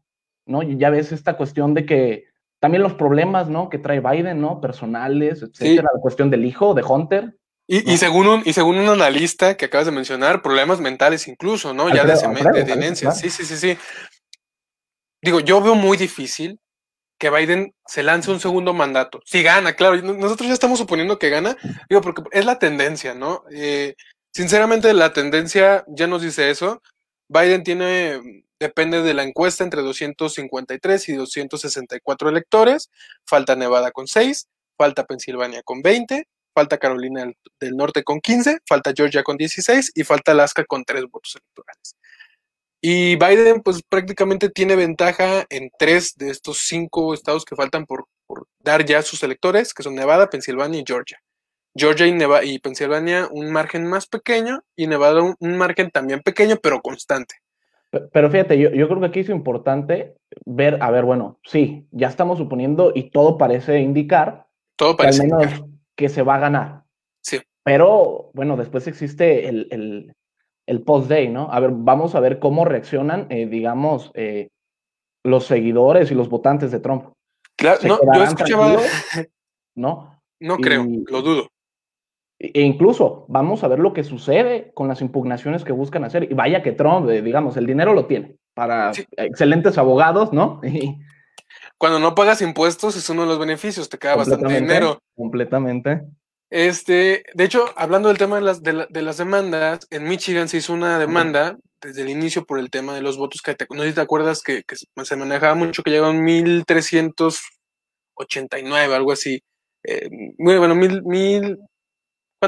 [0.45, 0.63] ¿no?
[0.63, 2.25] Ya ves esta cuestión de que
[2.59, 3.69] también los problemas, ¿no?
[3.69, 4.61] Que trae Biden, ¿no?
[4.61, 5.95] Personales, etcétera, sí.
[5.95, 7.35] la cuestión del hijo de Hunter,
[7.67, 11.73] y, y, según un, y según un analista que acabas de mencionar, problemas mentales incluso,
[11.73, 11.87] ¿no?
[11.93, 12.93] Ya de, de.
[12.93, 13.15] Claro.
[13.15, 13.77] Sí, sí, sí, sí.
[15.21, 16.59] Digo, yo veo muy difícil
[17.17, 19.21] que Biden se lance un segundo mandato.
[19.25, 21.55] Si gana, claro, nosotros ya estamos suponiendo que gana,
[21.89, 23.43] digo, porque es la tendencia, ¿no?
[23.49, 23.95] Eh,
[24.33, 26.81] sinceramente, la tendencia ya nos dice eso.
[27.29, 32.89] Biden tiene, depende de la encuesta, entre 253 y 264 electores.
[33.25, 34.47] Falta Nevada con 6,
[34.77, 40.03] falta Pensilvania con 20, falta Carolina del, Norte con 15, falta Georgia con 16 y
[40.03, 41.95] falta Alaska con 3 votos electorales.
[42.81, 48.07] Y Biden pues prácticamente tiene ventaja en tres de estos cinco estados que faltan por,
[48.59, 51.21] dar ya sus electores, que son Nevada, Pensilvania y Georgia.
[51.75, 56.57] Georgia y, Nevada, y Pensilvania un margen más pequeño y Nevada un margen también pequeño
[56.61, 57.42] pero constante.
[58.11, 62.07] Pero fíjate, yo, yo creo que aquí es importante ver, a ver, bueno, sí, ya
[62.07, 66.35] estamos suponiendo y todo parece indicar todo parece que al menos indicar que se va
[66.35, 66.83] a ganar.
[67.21, 67.39] Sí.
[67.63, 70.15] Pero bueno, después existe el, el,
[70.67, 71.51] el post-day, ¿no?
[71.51, 74.49] A ver, vamos a ver cómo reaccionan, eh, digamos, eh,
[75.23, 77.13] los seguidores y los votantes de Trump.
[77.55, 78.77] Claro, no, yo escuchaba.
[79.75, 80.19] ¿No?
[80.39, 81.52] No creo, lo dudo.
[82.39, 86.29] E incluso vamos a ver lo que sucede con las impugnaciones que buscan hacer.
[86.29, 89.05] Y vaya que Trump, eh, digamos, el dinero lo tiene para sí.
[89.17, 90.59] excelentes abogados, ¿no?
[90.67, 90.97] Y,
[91.77, 94.99] cuando no pagas impuestos es uno de los beneficios, te queda bastante dinero.
[95.15, 96.03] Completamente.
[96.49, 100.47] Este, de hecho, hablando del tema de las, de, la, de, las demandas, en Michigan
[100.47, 103.65] se hizo una demanda desde el inicio por el tema de los votos que te,
[103.69, 109.41] no sé si te acuerdas que, que se manejaba mucho que llegaron 1389, algo así.
[109.83, 111.57] Eh, bueno, mil, mil,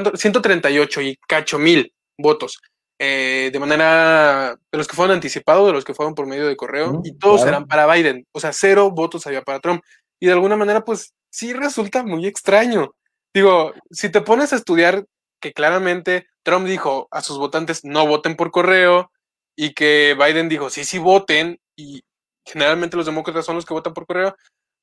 [0.02, 0.16] ¿cuánto?
[0.16, 2.58] 138 y cacho mil votos.
[2.98, 6.56] eh, de manera, de los que fueron anticipados, de los que fueron por medio de
[6.56, 7.48] correo, Mm, y todos claro.
[7.50, 8.24] eran para Biden.
[8.32, 9.82] O sea, cero votos había para Trump.
[10.18, 12.94] Y de alguna manera, pues sí resulta muy extraño.
[13.34, 15.04] Digo, si te pones a estudiar
[15.42, 19.10] que claramente Trump dijo a sus votantes no voten por correo
[19.56, 22.02] y que Biden dijo sí, sí voten y
[22.46, 24.34] generalmente los demócratas son los que votan por correo,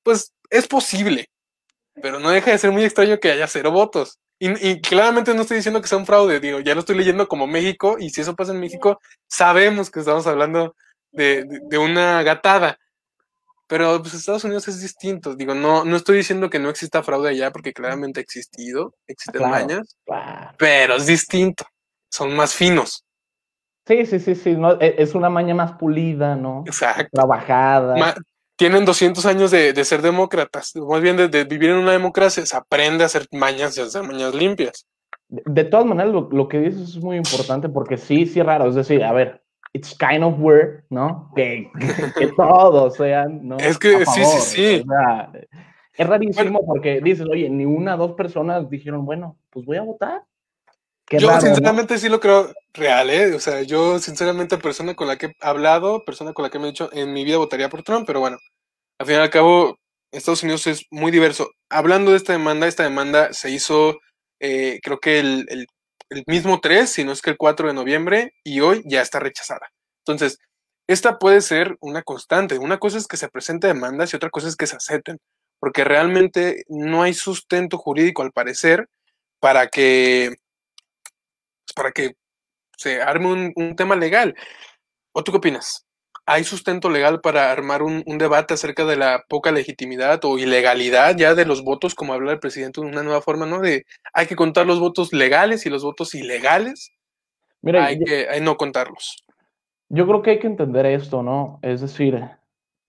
[0.03, 1.29] pues es posible,
[2.01, 4.19] pero no deja de ser muy extraño que haya cero votos.
[4.45, 7.27] Y, y claramente no estoy diciendo que sea un fraude, digo, ya lo estoy leyendo
[7.29, 10.75] como México y si eso pasa en México, sabemos que estamos hablando
[11.11, 12.77] de, de- de una gatada.
[13.67, 15.35] Pero pues Estados Unidos es distinto.
[15.35, 19.39] Digo, no, no estoy diciendo que no exista fraude allá, porque claramente ha existido, existen
[19.39, 19.53] Claro.
[19.53, 20.51] mañas, Claro.
[20.57, 21.63] pero es distinto.
[22.11, 23.05] Son más finos.
[23.87, 26.63] Sí, sí, sí, sí, no, e- es una maña más pulida, ¿no?
[26.67, 27.09] Exacto.
[27.13, 27.95] Trabajada.
[27.95, 28.15] Ma-
[28.55, 30.73] tienen 200 años de, de ser demócratas.
[30.75, 33.85] Más bien de, de vivir en una democracia, se aprende a hacer mañas y a
[33.85, 34.87] hacer mañas limpias.
[35.27, 38.45] De, de todas maneras, lo, lo que dices es muy importante porque sí, sí es
[38.45, 38.67] raro.
[38.67, 41.31] Es decir, a ver, it's kind of weird, ¿no?
[41.35, 41.69] Que,
[42.17, 43.57] que, todos sean, ¿no?
[43.57, 44.83] Es que sí, sí, sí.
[44.85, 45.31] o sea,
[45.95, 49.81] es rarísimo porque dices, oye, ni una o dos personas dijeron, bueno, pues voy a
[49.81, 50.23] votar.
[51.05, 51.47] Qué yo raro, ¿no?
[51.47, 53.33] sinceramente sí lo creo real, ¿eh?
[53.35, 56.65] O sea, yo sinceramente persona con la que he hablado, persona con la que me
[56.67, 58.37] he dicho, en mi vida votaría por Trump, pero bueno,
[58.99, 59.77] al fin y al cabo,
[60.11, 61.49] Estados Unidos es muy diverso.
[61.69, 63.99] Hablando de esta demanda, esta demanda se hizo,
[64.41, 65.67] eh, creo que el, el-
[66.09, 69.19] el mismo 3, si no es que el 4 de noviembre, y hoy ya está
[69.19, 69.67] rechazada.
[70.05, 70.37] Entonces,
[70.87, 72.59] esta puede ser una constante.
[72.59, 75.17] Una cosa es que se presenten demandas y otra cosa es que se acepten,
[75.59, 78.87] porque realmente no hay sustento jurídico, al parecer,
[79.39, 80.35] para que
[81.75, 82.13] para que
[82.77, 84.35] se arme un, un tema legal.
[85.13, 85.85] ¿O tú qué opinas?
[86.25, 91.17] ¿Hay sustento legal para armar un, un debate acerca de la poca legitimidad o ilegalidad
[91.17, 93.59] ya de los votos, como habla el presidente de una nueva forma, ¿no?
[93.61, 96.91] De hay que contar los votos legales y los votos ilegales,
[97.61, 99.23] Mira, hay yo, que hay no contarlos.
[99.89, 101.59] yo creo que hay que entender esto, ¿no?
[101.61, 102.19] Es decir,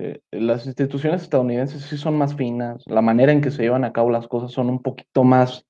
[0.01, 3.92] eh, las instituciones estadounidenses sí son más finas, la manera en que se llevan a
[3.92, 5.64] cabo las cosas son un poquito más,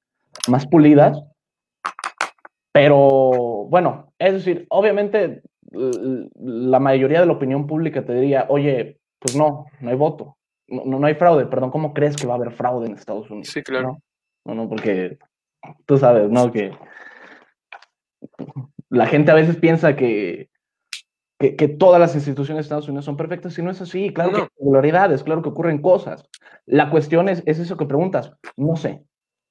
[0.48, 1.18] más pulidas,
[2.74, 9.36] pero bueno, es decir, obviamente la mayoría de la opinión pública te diría, oye, pues
[9.36, 12.50] no, no hay voto, no, no, hay fraude, perdón, ¿cómo crees que va a haber
[12.50, 13.46] fraude en Estados Unidos?
[13.46, 13.98] Sí, claro.
[14.44, 15.18] No, no, no, porque
[15.86, 16.50] tú sabes, ¿no?
[16.50, 16.72] Que
[18.88, 20.50] la gente a veces piensa que,
[21.38, 24.12] que, que todas las instituciones de Estados Unidos son perfectas y no es así.
[24.12, 26.28] Claro que hay irregularidades, claro que ocurren cosas.
[26.66, 28.32] La cuestión es, es eso que preguntas.
[28.56, 29.04] No sé.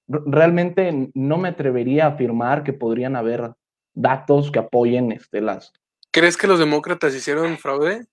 [0.08, 3.54] Realmente no me atrevería a afirmar que podrían haber
[3.94, 5.72] datos que apoyen este, las...
[6.12, 8.06] ¿Crees que los demócratas hicieron fraude?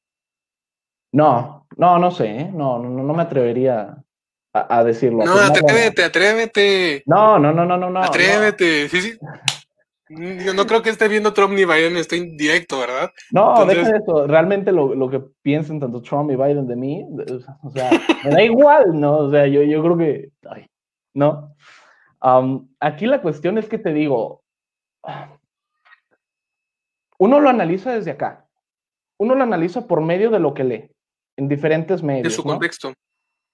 [1.13, 2.27] No, no, no sé.
[2.41, 2.51] ¿eh?
[2.53, 3.97] No, no, no me atrevería
[4.53, 5.25] a, a decirlo.
[5.25, 5.41] No, no.
[5.41, 7.03] atrévete, atrévete.
[7.07, 8.01] No, no, no, no, no, no.
[8.01, 8.03] no.
[8.03, 8.89] atrévete.
[8.89, 9.19] Sí, sí.
[10.45, 13.11] Yo no creo que esté viendo Trump ni Biden, está indirecto, ¿verdad?
[13.31, 14.27] No, Entonces- deja de eso.
[14.27, 17.07] Realmente lo, lo que piensen tanto Trump y Biden de mí,
[17.63, 17.91] o sea,
[18.25, 19.19] me da igual, ¿no?
[19.19, 20.67] O sea, yo, yo creo que, ay,
[21.15, 21.55] ¿no?
[22.21, 24.43] Aquí la cuestión es que te digo,
[27.19, 28.47] uno lo analiza desde acá.
[29.19, 30.91] Uno lo analiza por medio de lo que lee,
[31.37, 32.51] en diferentes De medios, su ¿no?
[32.53, 32.93] contexto.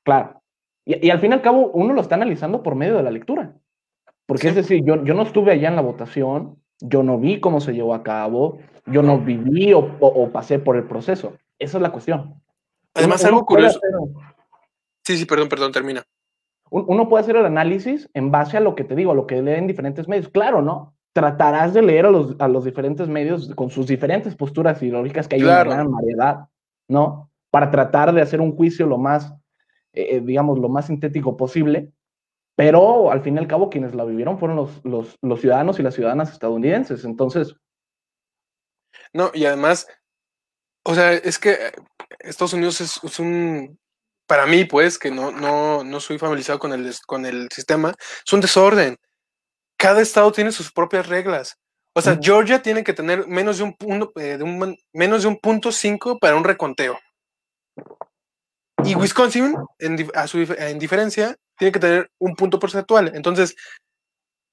[0.05, 0.41] Claro.
[0.85, 3.11] Y, y al fin y al cabo, uno lo está analizando por medio de la
[3.11, 3.55] lectura.
[4.27, 4.49] Porque Sí.
[4.49, 7.73] es decir, yo, yo no estuve allá en la votación, yo no vi cómo se
[7.73, 11.37] llevó a cabo, yo no viví o, o- o pasé por el proceso.
[11.59, 12.41] Esa es la cuestión.
[12.95, 13.79] Además, Uno- algo uno curioso.
[13.79, 14.27] hacer-
[15.05, 16.03] Sí, sí, perdón, perdón, termina.
[16.71, 19.27] Un- uno puede hacer el análisis en base a lo que te digo, a lo
[19.27, 20.29] que lee en diferentes medios.
[20.29, 20.95] Claro, ¿no?
[21.13, 25.37] Tratarás de leer a los, a los diferentes medios con sus diferentes posturas ideológicas, que
[25.37, 25.71] hay Claro.
[25.71, 26.49] una gran variedad,
[26.89, 27.31] ¿no?
[27.51, 29.33] Para tratar de hacer un juicio lo más,
[29.93, 31.91] eh, eh, digamos, lo más sintético posible.
[32.55, 35.83] Pero al fin y al cabo, quienes la vivieron fueron los, los, los ciudadanos y
[35.83, 37.05] las ciudadanas estadounidenses.
[37.05, 37.55] Entonces,
[39.13, 39.87] No, y además,
[40.85, 41.57] o sea, es que
[42.21, 43.79] Estados Unidos es, es un,
[44.27, 47.95] para mí, pues, que no, no, no soy familiarizado con el, con el sistema,
[48.27, 48.97] es un desorden.
[49.79, 51.57] Cada estado tiene sus propias reglas.
[51.95, 52.19] O sea.
[52.21, 55.73] Georgia tiene que tener menos de un punto, eh, de un, menos de un punto
[55.73, 56.99] cinco para un reconteo.
[58.85, 63.13] Y Wisconsin, en, a su dif- en diferencia, tiene que tener un punto porcentual.
[63.15, 63.57] Entonces,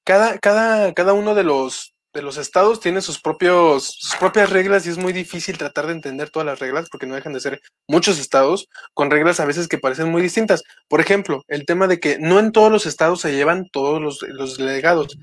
[0.06, 4.86] cada, cada, cada uno de los, de los estados tiene sus, propios, sus propias reglas
[4.86, 7.62] y es muy difícil tratar de entender todas las reglas porque no dejan de ser
[7.88, 10.64] muchos estados con reglas a veces que parecen muy distintas.
[10.88, 14.22] Por ejemplo, el tema de que no en todos los estados se llevan todos los,
[14.22, 15.18] los delegados.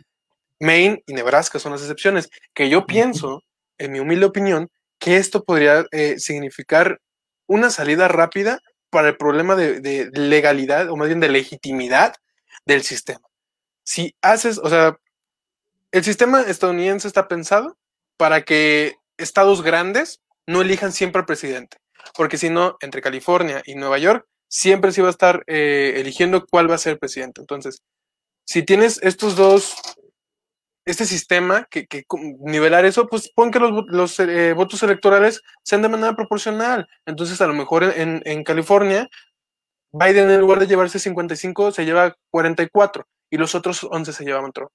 [0.59, 3.42] Maine y Nebraska son las excepciones, que yo pienso,
[3.79, 7.00] en mi humilde opinión, que esto podría eh, significar
[7.46, 12.14] una salida rápida para el problema de, de legalidad o más bien de legitimidad
[12.66, 13.26] del sistema.
[13.85, 14.98] Si haces, o sea,
[15.92, 17.76] el sistema estadounidense está pensado
[18.16, 21.79] para que estados grandes no elijan siempre al presidente.
[22.16, 26.44] Porque si no, entre California y Nueva York, siempre se va a estar eh, eligiendo
[26.46, 27.40] cuál va a ser el presidente.
[27.40, 27.83] Entonces,
[28.44, 29.76] si tienes estos dos,
[30.85, 31.87] este sistema que,
[32.40, 36.88] nivelar eso, pues pon que los, los eh, votos electorales sean de manera proporcional.
[37.07, 39.09] Entonces, a lo mejor en, California,
[39.92, 44.53] Biden en lugar de llevarse 55, se lleva 44 y los otros 11 se llevaban
[44.53, 44.72] Trump.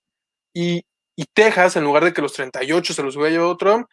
[0.54, 3.88] Y, y Texas, en lugar de que los 38 se los hubiera llevado Trump,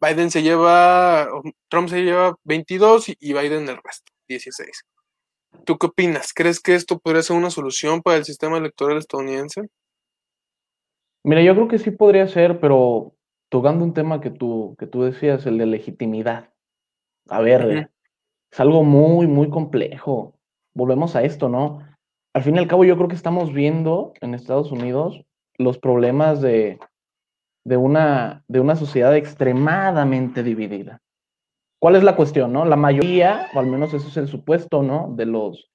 [0.00, 1.28] Biden se lleva,
[1.68, 4.84] Trump se lleva 22 y Biden el resto, 16.
[5.64, 6.32] ¿Tú qué opinas?
[6.32, 9.68] ¿Crees que esto podría ser una solución para el sistema electoral estadounidense?
[11.24, 13.12] Mira, yo creo que sí podría ser, pero
[13.48, 16.52] tocando un tema que tú, que tú decías, el de legitimidad.
[17.28, 17.90] A ver,
[18.50, 20.34] es algo muy, muy complejo.
[20.74, 21.80] Volvemos a esto, ¿no?
[22.34, 25.24] Al fin y al cabo, yo creo que estamos viendo en Estados Unidos
[25.58, 26.78] los problemas de,
[27.64, 31.00] de una, de una sociedad extremadamente dividida.
[31.80, 32.64] ¿Cuál es la cuestión, no?
[32.64, 35.12] La mayoría, o al menos eso es el supuesto, ¿no?
[35.14, 35.70] De los,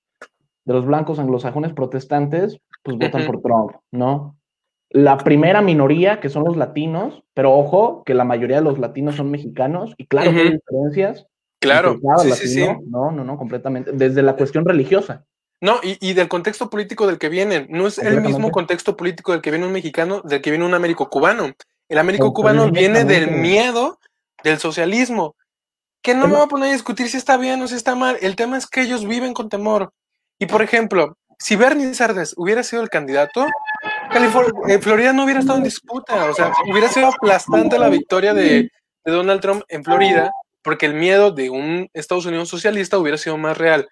[0.66, 4.36] de los blancos anglosajones protestantes, pues votan por Trump, ¿no?
[4.90, 9.16] La primera minoría, que son los latinos, pero ojo, que la mayoría de los latinos
[9.16, 11.26] son mexicanos, y claro que hay diferencias.
[11.60, 12.68] Claro, sí, sí, sí.
[12.88, 13.94] No, no, no, completamente.
[13.94, 15.26] Desde la cuestión religiosa.
[15.64, 17.68] No, y, y, del contexto político del que vienen.
[17.70, 20.74] No es el mismo contexto político del que viene un mexicano, del que viene un
[20.74, 21.54] américo cubano.
[21.88, 23.98] El Américo cubano viene del miedo
[24.44, 25.38] del socialismo.
[26.02, 28.18] Que no me voy a poner a discutir si está bien o si está mal.
[28.20, 29.94] El tema es que ellos viven con temor.
[30.38, 33.48] Y por ejemplo, si Bernie Sanders hubiera sido el candidato,
[34.12, 36.26] California, eh, Florida no hubiera estado en disputa.
[36.26, 38.70] O sea, hubiera sido aplastante la victoria de,
[39.06, 40.30] de Donald Trump en Florida,
[40.62, 43.88] porque el miedo de un Estados Unidos socialista hubiera sido más real.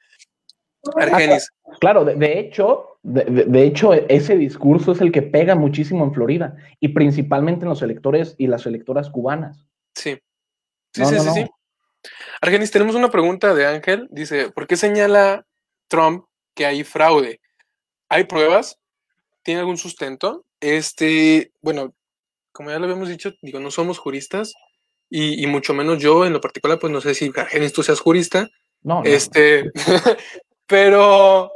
[0.96, 1.50] Argenis.
[1.80, 6.14] Claro, de, de hecho, de, de, hecho, ese discurso es el que pega muchísimo en
[6.14, 9.66] Florida y principalmente en los electores y las electoras cubanas.
[9.96, 10.20] Sí.
[10.94, 11.46] Sí, sí, sí, sí.
[12.42, 14.08] Argenis, tenemos una pregunta de Ángel.
[14.12, 15.46] Dice, ¿por qué señala
[15.88, 17.40] Trump que hay fraude?
[18.10, 18.80] ¿Hay pruebas?
[19.44, 20.46] ¿Tiene algún sustento?
[20.60, 21.94] Este, bueno,
[22.52, 24.54] como ya lo habíamos dicho, digo, no somos juristas
[25.10, 28.00] y, y mucho menos yo en lo particular, pues no sé si Argenis tú seas
[28.00, 28.48] jurista.
[28.84, 29.04] No, no.
[29.06, 29.72] Este,
[30.72, 31.52] pero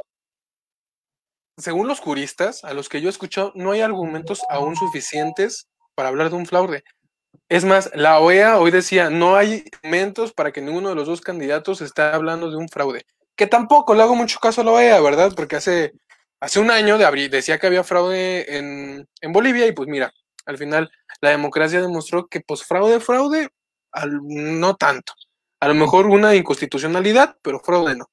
[1.56, 6.10] según los juristas, a los que yo he escuchado, no hay argumentos aún suficientes para
[6.10, 6.84] hablar de un fraude.
[7.48, 11.22] Es más, la OEA hoy decía, no hay argumentos para que ninguno de los dos
[11.22, 13.06] candidatos esté hablando de un fraude.
[13.36, 15.32] Que tampoco le hago mucho caso a la OEA, ¿verdad?
[15.34, 15.94] Porque hace,
[16.38, 20.12] hace un año de decía que había fraude en, en, Bolivia y pues mira,
[20.44, 20.90] al final
[21.22, 23.48] la democracia demostró que pues fraude, fraude,
[23.92, 25.14] al, no tanto.
[25.60, 28.10] A lo mejor una inconstitucionalidad, pero fraude no.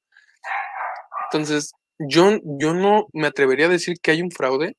[1.33, 4.75] Entonces, yo, yo no me atrevería a decir que hay un fraude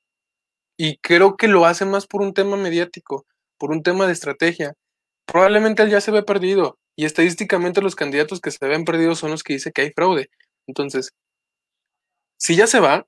[0.78, 3.26] y creo que lo hace más por un tema mediático,
[3.58, 4.74] por un tema de estrategia.
[5.26, 9.32] Probablemente él ya se ve perdido y estadísticamente los candidatos que se ven perdidos son
[9.32, 10.28] los que dicen que hay fraude.
[10.68, 11.10] Entonces,
[12.38, 13.04] si ya se va,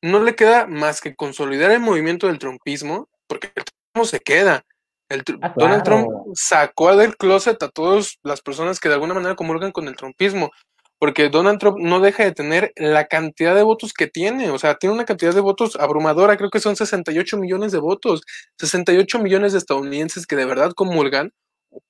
[0.00, 4.64] no le queda más que consolidar el movimiento del trumpismo, porque el Trump se queda.
[5.08, 5.54] El, ah, claro.
[5.56, 9.88] Donald Trump sacó del closet a todas las personas que de alguna manera comulgan con
[9.88, 10.52] el trumpismo
[10.98, 14.76] porque Donald Trump no deja de tener la cantidad de votos que tiene, o sea,
[14.76, 18.22] tiene una cantidad de votos abrumadora, creo que son 68 millones de votos,
[18.58, 21.32] 68 millones de estadounidenses que de verdad comulgan,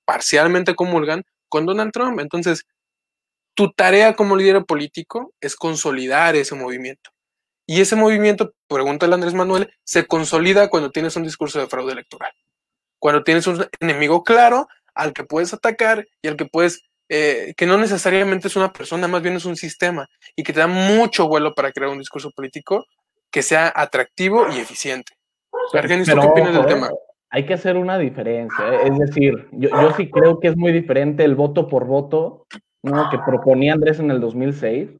[0.05, 2.21] parcialmente comulgan, con Donald Trump.
[2.21, 2.65] Entonces,
[3.55, 7.11] tu tarea como líder político es consolidar ese movimiento.
[7.67, 11.93] Y ese movimiento, pregúntale a Andrés Manuel, se consolida cuando tienes un discurso de fraude
[11.93, 12.33] electoral.
[12.99, 17.67] Cuando tienes un enemigo claro al que puedes atacar y al que puedes eh, que
[17.67, 21.29] no necesariamente es una persona, más bien es un sistema y que te da mucho
[21.29, 22.85] vuelo para crear un discurso político
[23.31, 25.13] que sea atractivo y eficiente.
[25.73, 26.91] Argenis, ¿tú qué opinas del tema?
[27.31, 28.89] Hay que hacer una diferencia, ¿eh?
[28.89, 32.47] es decir, yo, yo, sí creo que es muy diferente el voto por voto
[32.83, 33.11] ¿no?
[33.11, 34.91] que proponía Andrés en el 2006,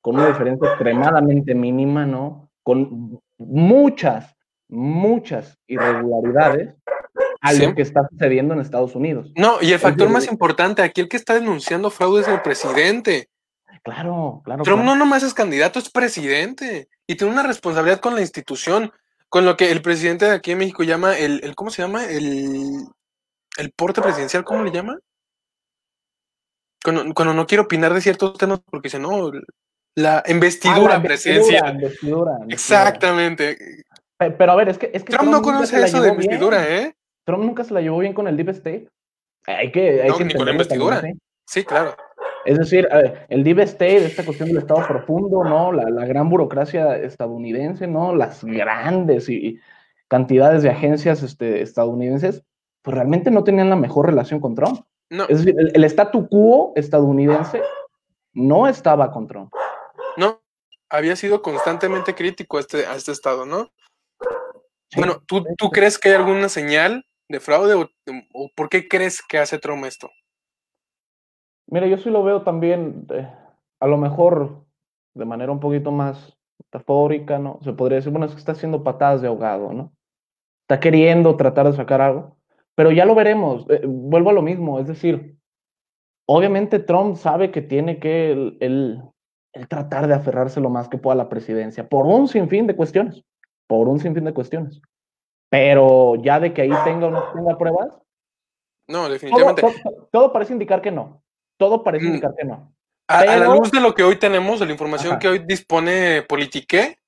[0.00, 2.50] con una diferencia extremadamente mínima, ¿no?
[2.62, 4.34] Con muchas,
[4.68, 6.74] muchas irregularidades,
[7.44, 7.66] a ¿Sí?
[7.66, 9.30] lo que está sucediendo en Estados Unidos.
[9.36, 13.28] No, y el factor más importante, aquí el que está denunciando fraude es el presidente.
[13.82, 14.62] Claro, claro.
[14.62, 14.96] Trump claro.
[14.96, 16.88] no nomás es candidato, es presidente.
[17.06, 18.92] Y tiene una responsabilidad con la institución,
[19.28, 22.06] con lo que el presidente de aquí en México llama el, el ¿cómo se llama?
[22.06, 22.86] El,
[23.58, 24.98] el porte presidencial, ¿cómo le llama?
[26.82, 29.30] Cuando, cuando, no quiero opinar de ciertos temas porque si no,
[29.94, 31.74] la investidura ah, la presidencial.
[31.74, 33.58] Investidura, investidura, Exactamente.
[34.16, 36.64] Pero, pero, a ver, es que, es que Trump, Trump no conoce eso de investidura,
[36.64, 36.78] bien.
[36.78, 36.96] ¿eh?
[37.24, 38.88] Trump nunca se la llevó bien con el Deep State.
[39.46, 40.96] Hay que, hay no, que ni con la investidura.
[40.96, 41.60] También, ¿sí?
[41.60, 41.94] sí, claro.
[42.44, 42.86] Es decir,
[43.28, 45.72] el Deep State, esta cuestión del Estado profundo, ¿no?
[45.72, 48.14] La, la gran burocracia estadounidense, ¿no?
[48.14, 49.60] Las grandes y, y
[50.08, 52.44] cantidades de agencias este, estadounidenses
[52.82, 54.80] pues realmente no tenían la mejor relación con Trump.
[55.08, 57.62] Es decir, el, el statu quo estadounidense
[58.34, 59.52] no estaba con Trump.
[60.18, 60.42] No,
[60.90, 63.70] había sido constantemente crítico a este, a este estado, ¿no?
[64.96, 69.38] Bueno, ¿tú, ¿tú crees que hay alguna señal de fraude o, por qué crees que
[69.38, 70.10] hace Trump esto?
[71.66, 73.30] Mira, yo sí lo veo también, eh,
[73.80, 74.64] a lo mejor
[75.14, 77.58] de manera un poquito más metafórica, ¿no?
[77.62, 79.92] Se podría decir, bueno, es que está haciendo patadas de ahogado, ¿no?
[80.62, 82.36] Está queriendo tratar de sacar algo,
[82.74, 83.66] pero ya lo veremos.
[83.70, 85.36] Eh, vuelvo a lo mismo, es decir,
[86.26, 91.14] obviamente Trump sabe que tiene que el, el, tratar de aferrarse lo más que pueda
[91.14, 93.22] a la presidencia, por un sinfín de cuestiones,
[93.66, 94.80] por un sinfín de cuestiones.
[95.48, 97.88] Pero ya de que ahí tenga o no tenga pruebas.
[98.88, 99.62] No, definitivamente.
[99.62, 101.22] Todo, todo, todo parece indicar que no.
[101.56, 102.08] Todo parece mm.
[102.08, 102.74] indicar que no.
[103.08, 103.32] A, pero...
[103.32, 105.18] a, la luz de lo que hoy tenemos, de la información Ajá.
[105.18, 106.98] que hoy dispone Politique,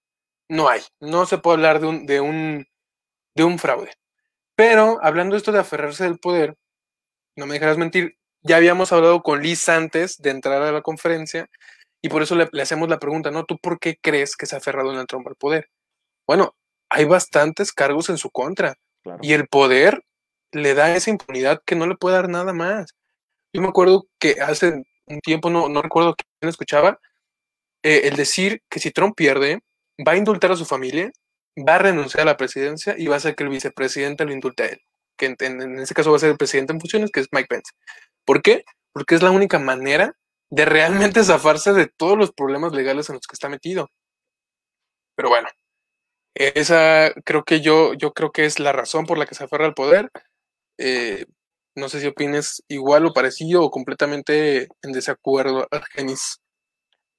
[0.49, 0.81] no hay.
[1.01, 2.67] No se puede hablar de un, de un,
[3.35, 3.93] de un fraude.
[4.55, 6.57] Pero hablando de esto de aferrarse del poder,
[7.37, 11.49] no me dejarás mentir, ya habíamos hablado con Liz antes de entrar a la conferencia
[12.01, 13.45] y por eso le, le, hacemos la pregunta, ¿no?
[13.45, 15.69] ¿Tú por qué crees que se ha aferrado Donald Trump al poder?
[16.27, 16.55] Bueno,
[16.89, 19.19] hay bastantes cargos en su contra claro.
[19.23, 20.03] y el poder
[20.53, 22.95] le da esa impunidad que no le puede dar nada más.
[23.53, 26.99] Yo me acuerdo que hace un tiempo, no, no recuerdo quién escuchaba,
[27.83, 29.61] eh, el decir que si Trump pierde,
[30.07, 31.11] va a indultar a su familia,
[31.57, 34.63] va a renunciar a la presidencia y va a hacer que el vicepresidente lo indulte
[34.63, 34.81] a él,
[35.17, 37.29] que en, en, en ese caso va a ser el presidente en funciones, que es
[37.33, 37.73] Mike Pence.
[38.25, 38.65] ¿Por qué?
[38.93, 40.15] Porque es la única manera
[40.51, 43.89] de realmente zafarse de todos los problemas legales en los que está metido.
[45.15, 45.49] Pero bueno,
[46.37, 49.67] esa creo que yo, yo creo que es la razón por la que se aferra
[49.67, 50.11] al poder.
[50.79, 51.25] Eh,
[51.75, 56.41] no sé si opines igual o parecido o completamente en desacuerdo, Argenis.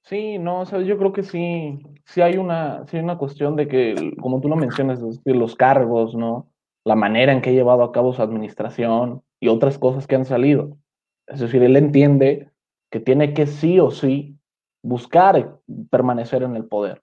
[0.02, 3.56] Sí, no, o sea, yo creo que sí, sí hay una, sí hay una cuestión
[3.56, 6.50] de que, como tú lo mencionas, de los cargos, ¿no?
[6.84, 10.24] La manera en que ha llevado a cabo su administración y otras cosas que han
[10.24, 10.78] salido.
[11.26, 12.50] Es decir, él entiende
[12.90, 14.38] que tiene que sí o sí
[14.82, 15.58] buscar
[15.90, 17.02] permanecer en el poder.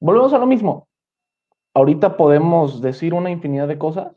[0.00, 0.85] Volvemos a lo mismo.
[1.76, 4.12] Ahorita podemos decir una infinidad de cosas,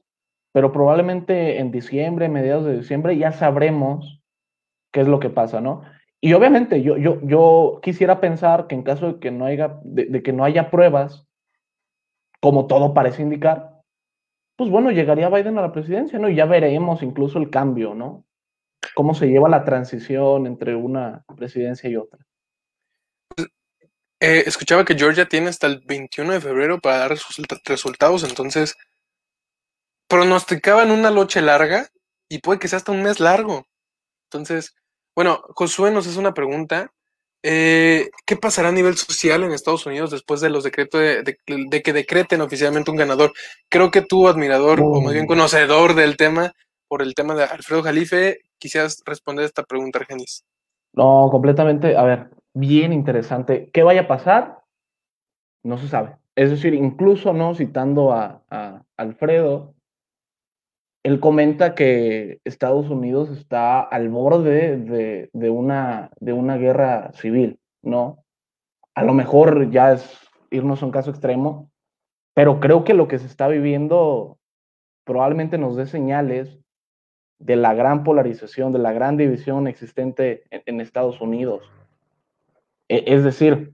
[0.54, 4.22] pero probablemente en diciembre, mediados de diciembre, ya sabremos
[4.94, 5.82] qué es lo que pasa, ¿no?
[6.22, 10.06] Y obviamente yo, yo, yo quisiera pensar que en caso de que no haya, de,
[10.06, 11.28] de que no haya pruebas,
[12.40, 13.82] como todo parece indicar,
[14.56, 16.30] pues bueno, llegaría Biden a la presidencia, ¿no?
[16.30, 18.24] Y ya veremos incluso el cambio, ¿no?
[18.96, 22.26] Cómo se lleva la transición entre una presidencia y otra.
[24.22, 28.76] Eh, escuchaba que Georgia tiene hasta el 21 de febrero para dar sus resultados, entonces
[30.10, 31.88] pronosticaban una noche larga
[32.28, 33.66] y puede que sea hasta un mes largo.
[34.26, 34.76] Entonces,
[35.16, 36.92] bueno, Josué nos hace una pregunta.
[37.44, 41.38] Eh, ¿Qué pasará a nivel social en Estados Unidos después de los decretos de, de,
[41.48, 43.32] de, que decreten oficialmente un ganador?
[43.70, 44.98] Creo que tú, admirador oh.
[44.98, 46.54] o más bien conocedor del tema,
[46.90, 50.44] por el tema de Alfredo Jalife, quisieras responder esta pregunta, Argenis.
[50.94, 51.96] No, completamente.
[51.96, 52.30] A ver,
[52.60, 53.70] bien interesante.
[53.72, 54.64] ¿Qué vaya a pasar?
[55.64, 56.18] No se sabe.
[56.36, 58.44] Es decir, incluso no citando a,
[58.98, 59.76] Alfredo,
[61.04, 67.60] él comenta que Estados Unidos está al borde de, de, una, de una guerra civil,
[67.82, 68.24] ¿no?
[68.96, 70.20] A lo mejor ya es
[70.52, 71.72] irnos a un caso extremo,
[72.34, 74.38] pero creo que lo que se está viviendo
[75.06, 76.60] probablemente nos dé señales
[77.40, 81.70] de la gran polarización, de la gran división existente en, en Estados Unidos.
[82.90, 83.74] E, es decir,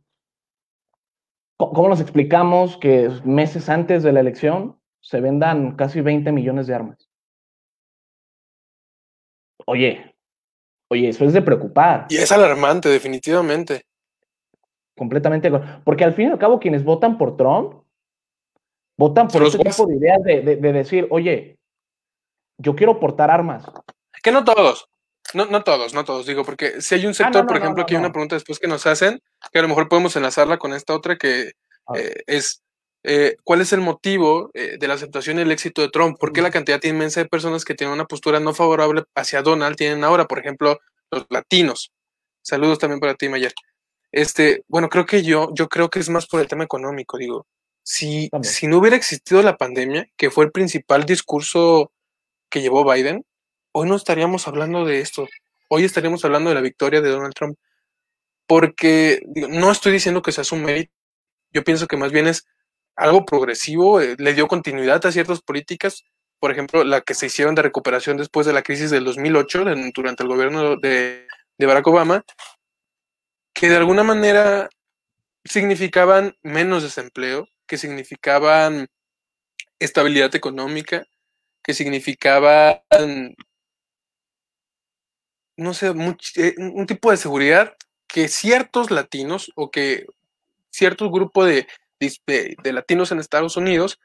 [1.58, 6.76] ¿cómo nos explicamos que meses antes de la elección se vendan casi 20 millones de
[6.76, 7.10] armas?
[9.66, 10.16] Oye,
[10.92, 12.08] oye, eso es de preocupar.
[12.10, 13.86] Y es alarmante, definitivamente.
[14.96, 15.52] Completamente.
[15.84, 17.84] Porque al fin y al cabo, quienes votan por Trump,
[18.98, 21.58] votan por ese tipo de ideas de, de, de, decir, oye,
[22.58, 23.66] yo quiero portar armas.
[24.22, 24.88] Que no todos.
[25.34, 27.58] No, no todos, no todos, digo, porque si hay un sector, ah, no, no, por
[27.58, 29.22] ejemplo, no, aquí hay una pregunta después que nos hacen,
[29.52, 31.54] que a lo mejor podemos enlazarla con esta otra que
[31.96, 32.62] eh, es
[33.04, 36.34] eh, cuál es el motivo eh, de la aceptación y el éxito de Trump, por
[36.34, 40.04] qué la cantidad inmensa de personas que tienen una postura no favorable hacia Donald tienen
[40.04, 40.80] ahora, por ejemplo,
[41.12, 41.92] los latinos.
[42.42, 43.54] Saludos también para ti, Mayer.
[44.12, 47.46] Este, bueno, creo que yo, yo creo que es más por el tema económico, digo.
[47.84, 51.92] Si, si no hubiera existido la pandemia, que fue el principal discurso
[52.50, 53.24] que llevó Biden,
[53.76, 55.28] hoy no estaríamos hablando de esto.
[55.70, 57.58] Hoy estaríamos hablando de la victoria de Donald Trump.
[58.48, 60.94] Porque no estoy diciendo que sea su mérito.
[61.52, 62.48] Yo pienso que más bien es
[62.96, 66.04] algo progresivo, eh, le dio continuidad a ciertas políticas,
[66.40, 69.92] por ejemplo, la que se hicieron de recuperación después de la crisis del 2008, de,
[69.94, 71.28] durante el gobierno de
[71.60, 72.24] Barack Obama,
[73.54, 74.70] que de alguna manera
[75.44, 78.88] significaban menos desempleo, que significaban
[79.80, 81.06] estabilidad económica,
[81.66, 83.36] que significaban,
[85.58, 85.94] no sé,
[86.36, 87.76] eh, un tipo de seguridad
[88.08, 90.06] que ciertos latinos o que
[90.70, 91.68] ciertos grupos de,
[92.00, 94.00] de, latinos en Estados Unidos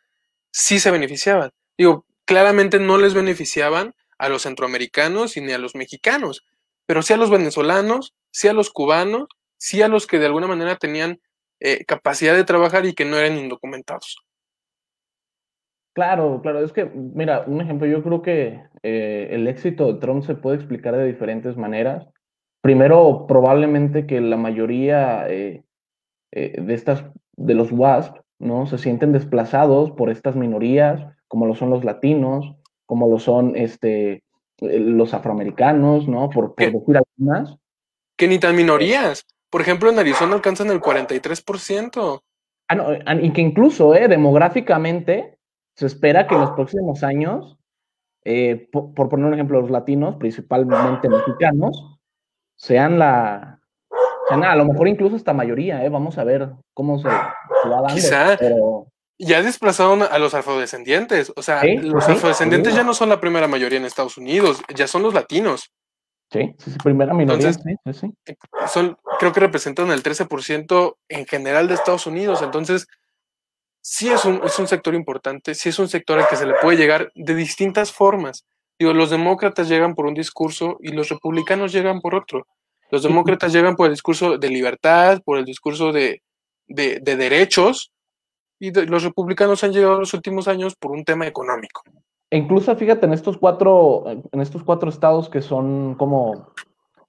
[0.53, 1.51] sí se beneficiaban.
[1.77, 6.45] Digo, claramente no les beneficiaban a los centroamericanos y ni a los mexicanos,
[6.87, 10.47] pero sí a los venezolanos, sí a los cubanos, sí a los que de alguna
[10.47, 11.21] manera tenían
[11.61, 14.19] eh, capacidad de trabajar y que no eran indocumentados.
[15.93, 20.23] Claro, claro, es que, mira, un ejemplo, yo creo que eh, el éxito de Trump
[20.23, 22.07] se puede explicar de diferentes maneras.
[22.63, 25.65] Primero, probablemente que la mayoría eh,
[26.33, 27.05] de estas,
[27.37, 28.67] de los WASP, ¿no?
[28.67, 34.23] Se sienten desplazados por estas minorías, como lo son los latinos, como lo son este,
[34.61, 36.31] los afroamericanos, ¿no?
[36.31, 37.57] Por, por decir algunas.
[38.17, 39.25] Que ni tan minorías.
[39.51, 42.23] Por ejemplo, en Arizona alcanzan el 43%.
[42.69, 42.87] Ah, no,
[43.21, 45.39] y que incluso, eh, demográficamente,
[45.81, 47.57] se espera que en los próximos años,
[48.23, 51.99] eh, por, poner un ejemplo, los latinos, principalmente mexicanos,
[52.55, 53.63] sean la,
[54.29, 55.89] sean a lo mejor incluso esta mayoría, ¿eh?
[55.89, 57.95] vamos a ver cómo se, va dando.
[57.95, 58.37] Quizá.
[59.19, 63.79] Ya desplazaron a los afrodescendientes, o sea, los afrodescendientes ya no son la primera mayoría
[63.79, 65.73] en Estados Unidos, ya son los latinos.
[66.31, 67.55] Sí, sí, primera minoría.
[67.55, 68.37] sí, eh,
[68.69, 72.43] Son, creo que representan el 13% en general de Estados Unidos.
[72.43, 72.87] Entonces,
[73.81, 76.55] sí es un, es un sector importante, sí es un sector al que se le
[76.61, 78.45] puede llegar de distintas formas.
[78.79, 82.47] Digo, los demócratas llegan por un discurso y los republicanos llegan por otro.
[82.91, 86.23] Los demócratas llegan por el discurso de libertad, por el discurso de,
[86.67, 87.93] de, de derechos,
[88.59, 91.83] y los republicanos han llegado en los últimos años por un tema económico.
[92.31, 96.53] E incluso fíjate en estos cuatro, en estos cuatro estados que son como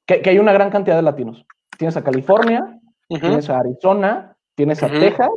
[0.05, 1.45] que, hay una gran cantidad de latinos.
[1.77, 5.29] Tienes a California, tienes a Arizona, tienes a Texas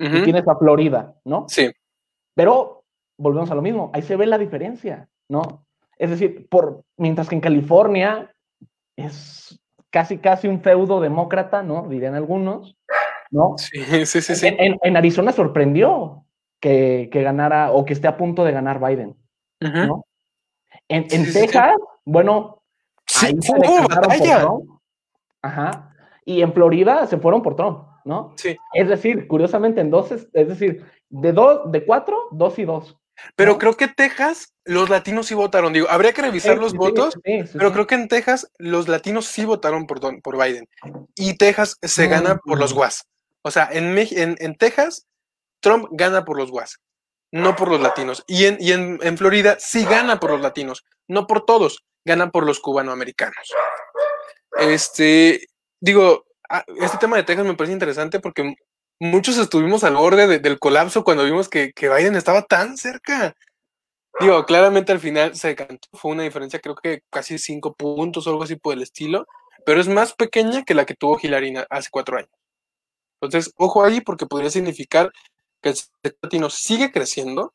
[0.00, 1.46] y tienes a Florida, ¿no?
[1.48, 1.70] Sí.
[2.34, 2.84] Pero
[3.18, 5.66] volvemos a lo mismo, ahí se ve la diferencia, ¿no?
[5.98, 8.34] Es decir, por, mientras que en California
[8.96, 11.86] es casi casi un feudo demócrata, ¿no?
[11.88, 12.76] Dirían algunos,
[13.30, 13.56] ¿no?
[13.58, 14.34] Sí, sí, sí.
[14.34, 14.56] sí.
[14.58, 16.24] En, Arizona sorprendió
[16.60, 19.16] que, que, ganara o que esté a punto de ganar Biden.
[20.88, 21.74] En, Texas,
[22.04, 22.62] bueno,
[23.22, 24.80] ahí se por Trump.
[25.42, 25.94] Ajá.
[26.24, 28.34] Y en Florida se fueron por Trump, ¿no?
[28.36, 28.56] Sí.
[28.74, 32.98] Es decir, curiosamente, en dos, es decir, de dos, de cuatro, dos y dos.
[33.36, 35.72] Pero creo que Texas, los latinos sí votaron.
[35.72, 39.86] Digo, habría que revisar los votos, pero creo que en Texas los latinos sí votaron
[39.86, 40.68] por, por Biden.
[41.14, 43.06] Y Texas se gana por los guas.
[43.42, 45.06] O sea, en, en, en Texas,
[45.60, 46.80] Trump gana por los guas
[47.32, 48.24] no por los latinos.
[48.26, 52.44] Y en, y en, Florida sí gana por los latinos, no por todos, ganan por
[52.44, 53.52] los cubanoamericanos.
[54.58, 55.46] Este,
[55.80, 58.54] digo, ah, este tema de Texas me parece interesante porque
[59.00, 63.34] muchos estuvimos al borde del colapso cuando vimos que, Biden estaba tan cerca.
[64.20, 68.30] Digo, claramente al final se cantó, fue una diferencia creo que casi cinco puntos o
[68.30, 69.26] algo así por el estilo,
[69.64, 72.30] pero es más pequeña que la que tuvo Hillary hace cuatro años.
[73.20, 75.12] Entonces, ojo ahí porque podría significar
[75.62, 77.54] que el sector latino sigue creciendo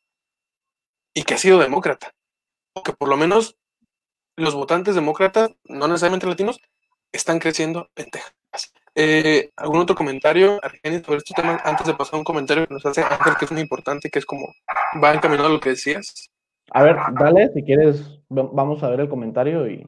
[1.14, 2.14] y que ha sido demócrata.
[2.74, 3.58] O que por lo menos
[4.38, 6.60] los votantes demócratas, no necesariamente latinos,
[7.12, 8.34] están creciendo en Texas.
[8.96, 11.60] Eh, ¿Algún otro comentario, Argenis, sobre este tema?
[11.64, 14.26] Antes de pasar un comentario que nos hace Ángel, que es muy importante, que es
[14.26, 14.54] como
[15.04, 16.30] va encaminado a lo que decías.
[16.72, 19.86] A ver, dale, si quieres, vamos a ver el comentario y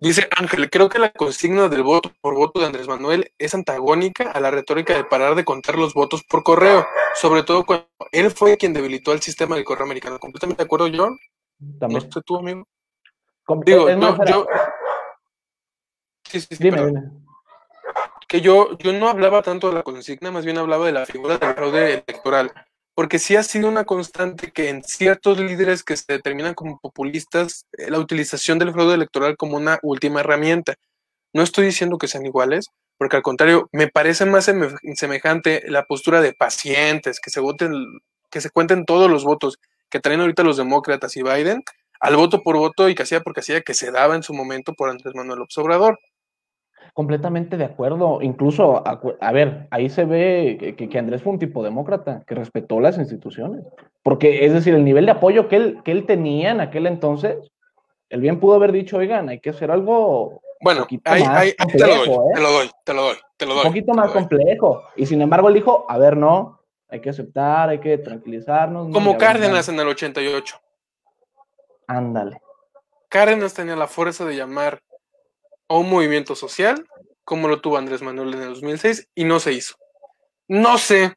[0.00, 4.30] Dice Ángel, creo que la consigna del voto por voto de Andrés Manuel es antagónica
[4.30, 8.30] a la retórica de parar de contar los votos por correo, sobre todo cuando él
[8.30, 10.18] fue quien debilitó el sistema del correo americano.
[10.18, 11.10] ¿Completamente de acuerdo, yo?
[11.78, 12.08] También.
[12.14, 12.66] ¿No tú, amigo?
[13.66, 13.88] Digo,
[14.24, 14.46] yo,
[16.24, 17.02] Sí, sí, sí, dime, dime.
[18.28, 21.38] Que yo, yo no hablaba tanto de la consigna, más bien hablaba de la figura
[21.38, 22.52] del fraude electoral
[22.96, 27.66] porque sí ha sido una constante que en ciertos líderes que se determinan como populistas,
[27.76, 30.76] eh, la utilización del fraude electoral como una última herramienta.
[31.34, 34.50] No estoy diciendo que sean iguales, porque al contrario, me parece más
[34.94, 37.74] semejante la postura de pacientes, que se voten,
[38.30, 39.58] que se cuenten todos los votos
[39.90, 41.62] que traen ahorita los demócratas y Biden,
[42.00, 44.88] al voto por voto y casilla por casilla que se daba en su momento por
[44.88, 45.98] Andrés Manuel Obrador
[46.96, 48.22] completamente de acuerdo.
[48.22, 52.96] Incluso, a, ver, ahí se ve que, Andrés fue un tipo demócrata, que respetó las
[52.96, 53.66] instituciones.
[54.02, 57.36] Porque, es decir, el nivel de apoyo que él, que él tenía en aquel entonces,
[58.08, 60.40] él bien pudo haber dicho, oigan, hay que hacer algo.
[60.62, 62.32] Bueno, ahí, te, lo doy, ¿eh?
[62.34, 63.66] te lo doy, te lo doy, te lo doy.
[63.66, 64.84] Un poquito más complejo.
[64.96, 68.88] Y sin embargo, él dijo, a ver, no, hay que aceptar, hay que tranquilizarnos.
[68.90, 70.56] Como Cárdenas en el 88.
[71.88, 72.40] Ándale.
[73.10, 74.80] Cárdenas tenía la fuerza de llamar
[75.68, 76.86] a un movimiento social,
[77.24, 79.76] como lo tuvo Andrés Manuel en el 2006, y no se hizo.
[80.48, 81.14] No sé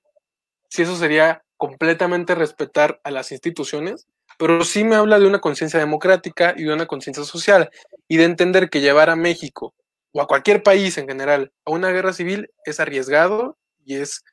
[0.69, 5.79] si eso sería completamente respetar a las instituciones, pero sí me habla de una conciencia
[5.79, 7.69] democrática y de una conciencia social
[8.07, 9.73] y de entender que llevar a México
[10.13, 14.23] o a cualquier país en general a una guerra civil es arriesgado y es,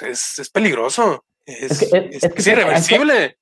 [0.00, 3.36] es, es peligroso, es, es, irreversible.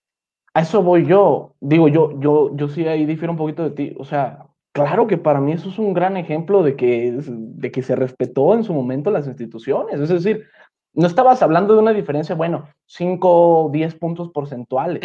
[0.54, 3.94] A eso voy yo, digo, yo, yo, yo sí ahí difiero un poquito de ti,
[3.98, 4.45] o sea,
[4.76, 8.54] claro que para mí eso es un gran ejemplo de que, de que se respetó
[8.54, 10.46] en su momento las instituciones, es decir,
[10.92, 15.02] no estabas hablando de una diferencia, bueno, 5 o 10 puntos porcentuales.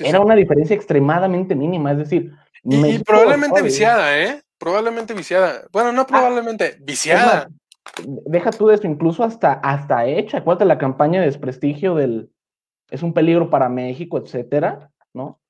[0.00, 2.32] Era una diferencia extremadamente mínima, es decir...
[2.62, 4.42] Y, probablemente viciada, ¿eh?
[4.58, 5.64] Probablemente viciada.
[5.70, 7.48] Bueno, no ah, probablemente, viciada.
[8.26, 10.38] deja tú de eso, incluso hasta, hasta hecha.
[10.38, 12.30] Acuérdate la campaña de desprestigio del
[12.90, 15.40] es un peligro para México, etcétera, ¿no?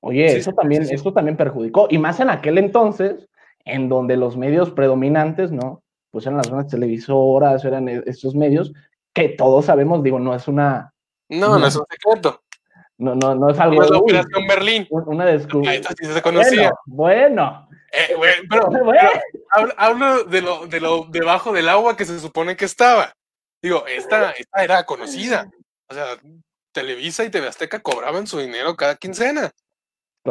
[0.00, 1.88] Oye, eso también, eso también perjudicó.
[1.90, 3.28] Y más en aquel entonces,
[3.64, 5.82] en donde los medios predominantes, ¿no?
[6.10, 8.72] pues eran las grandes televisoras, eran e, estos medios,
[9.12, 10.92] que todos sabemos, digo, no es una...
[11.28, 12.42] No, no, es un secreto.
[12.96, 13.76] No, no, no es algo...
[13.76, 14.86] No es la Operación Berlín.
[14.90, 15.88] Una descubrimiento.
[15.98, 16.72] Sí se conocía.
[16.86, 17.68] Bueno.
[17.92, 18.14] Eh,
[18.48, 18.68] pero,
[19.76, 23.12] hablo, de lo, de lo debajo del agua que se supone que estaba.
[23.62, 25.50] Digo, esta, esta era conocida.
[25.88, 26.06] O sea,
[26.72, 29.50] Televisa y TV Azteca cobraban su dinero cada quincena.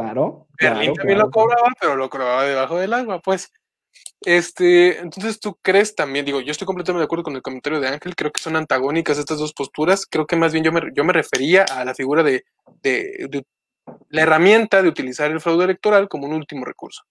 [0.01, 0.47] Claro.
[0.59, 3.51] Berlín también lo cobraba, pero lo cobraba debajo del agua, pues.
[4.21, 7.87] Este, entonces tú crees también, digo, yo estoy completamente de acuerdo con el comentario de
[7.87, 11.03] Ángel, creo que son antagónicas estas dos posturas, creo que más bien yo me, yo
[11.03, 12.43] me refería a la figura de,
[12.81, 13.45] de,
[14.09, 17.03] la herramienta de utilizar el fraude electoral como un último recurso.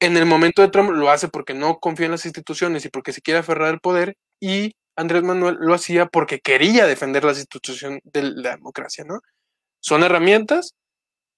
[0.00, 3.12] En el momento de Trump lo hace porque no confía en las instituciones y porque
[3.12, 8.00] se quiere aferrar al poder y Andrés Manuel lo hacía porque quería defender las instituciones
[8.04, 9.20] de la democracia, ¿no?
[9.80, 10.74] Son herramientas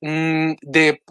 [0.05, 1.03] de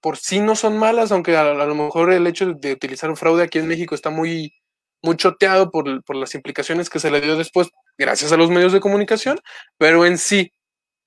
[0.00, 3.44] por sí no son malas, aunque a, lo mejor el hecho de utilizar un fraude
[3.44, 4.54] aquí en México está muy,
[5.02, 8.72] muy choteado por, por, las implicaciones que se le dio después, gracias a los medios
[8.72, 9.38] de comunicación,
[9.78, 10.52] pero en sí,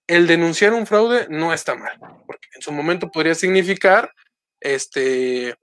[0.07, 4.11] el denunciar un fraude no está mal, porque en su momento podría significar
[4.59, 5.55] este,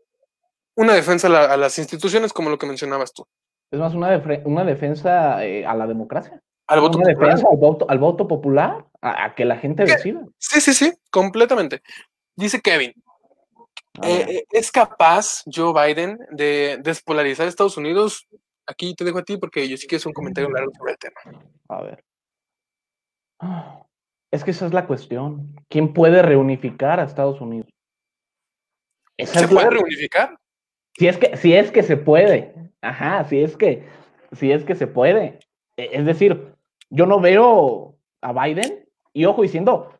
[0.76, 3.26] una defensa a, las instituciones, como lo que mencionabas tú.
[3.70, 6.42] Es más, una, una defensa eh, a la democracia.
[6.70, 10.24] Al voto una defensa al voto, al voto popular, a, que la gente decida.
[10.38, 11.82] Sí, sí, sí, completamente.
[12.36, 12.94] Dice Kevin,
[14.02, 18.26] eh, eh, ¿Es capaz Joe Biden de despolarizar Estados Unidos?
[18.66, 20.98] Aquí te dejo a ti porque yo sí quiero hacer un comentario largo sobre el
[20.98, 21.44] tema.
[21.68, 22.04] A ver.
[24.30, 25.56] Es que esa es la cuestión.
[25.68, 27.68] ¿Quién puede reunificar a Estados Unidos?
[29.18, 30.38] ¿Se puede reunificar?
[30.96, 32.54] Si es que, si es que se puede.
[32.80, 33.86] Ajá, si es que,
[34.32, 35.40] si es que se puede.
[35.76, 36.49] E, es decir,
[36.90, 39.90] yo no veo a Biden, y ojo, diciendo,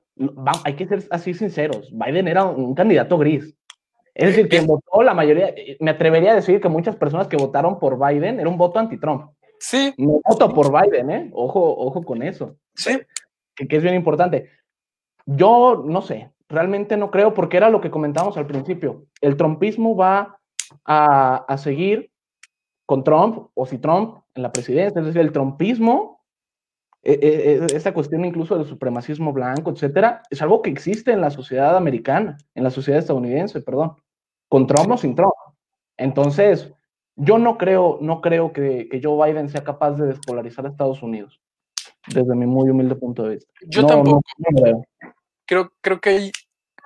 [0.65, 3.57] hay que ser así sinceros, Biden era un candidato gris.
[4.15, 7.37] Es decir, quien votó, la mayoría, eh, me atrevería a decir que muchas personas que
[7.37, 9.31] votaron por Biden era un voto anti-Trump.
[9.59, 9.95] Sí.
[9.99, 11.31] No voto por Biden, ¿eh?
[11.33, 12.57] Ojo, ojo con eso.
[12.75, 12.99] Sí.
[13.55, 14.51] Que, es bien importante.
[15.27, 19.05] Yo no sé, realmente no creo, porque era lo que comentamos al principio.
[19.21, 20.39] El trumpismo va
[20.85, 22.11] a, seguir
[22.87, 26.20] con Trump, o si Trump en la presidencia, es decir, el trumpismo,
[27.03, 31.21] e, e, e, esta cuestión incluso del supremacismo blanco, etcétera, es algo que existe en
[31.21, 33.97] la sociedad americana, en la sociedad estadounidense, perdón
[34.51, 35.33] con Trump o sin Trump.
[35.97, 36.71] Entonces,
[37.17, 41.03] yo no creo, no creo que, que, Joe Biden sea capaz de despolarizar a Estados
[41.03, 41.41] Unidos,
[42.09, 43.53] desde mi muy humilde punto de vista.
[43.63, 44.21] Yo tampoco.
[45.47, 45.73] creo.
[45.81, 46.01] creo.
[46.01, 46.33] que hay,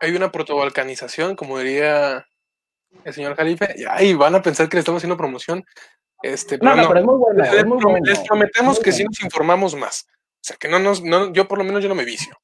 [0.00, 2.26] hay una protobalcanización, como diría
[3.04, 5.64] el señor Jalife, y ahí van a pensar que le estamos haciendo promoción.
[6.24, 8.00] Este, no, no, pero es muy buena.
[8.00, 10.06] Les, prometemos que sí nos informamos más.
[10.08, 12.34] O sea, que no nos, no, yo por lo menos yo no me vicio.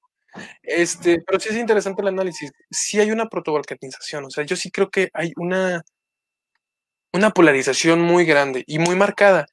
[0.63, 2.53] Este, pero sí es interesante el análisis.
[2.71, 5.83] Sí hay una protobalcanización, o sea, yo sí creo que hay una,
[7.15, 9.47] una polarización muy grande y muy marcada.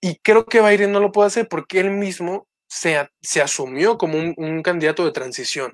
[0.00, 4.18] Y creo que Biden no lo puede hacer porque él mismo se, se asumió como
[4.18, 5.70] un, candidato de transición.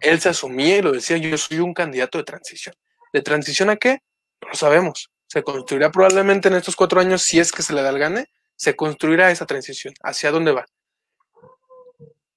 [0.00, 2.74] Él se asumía y lo decía, yo soy un candidato de transición.
[3.12, 4.00] ¿De transición a qué?
[4.42, 5.12] No lo sabemos.
[5.36, 8.24] Se construirá probablemente en estos cuatro años, si es que se le da el gane,
[8.56, 9.92] se construirá esa transición.
[10.02, 10.64] ¿Hacia dónde va?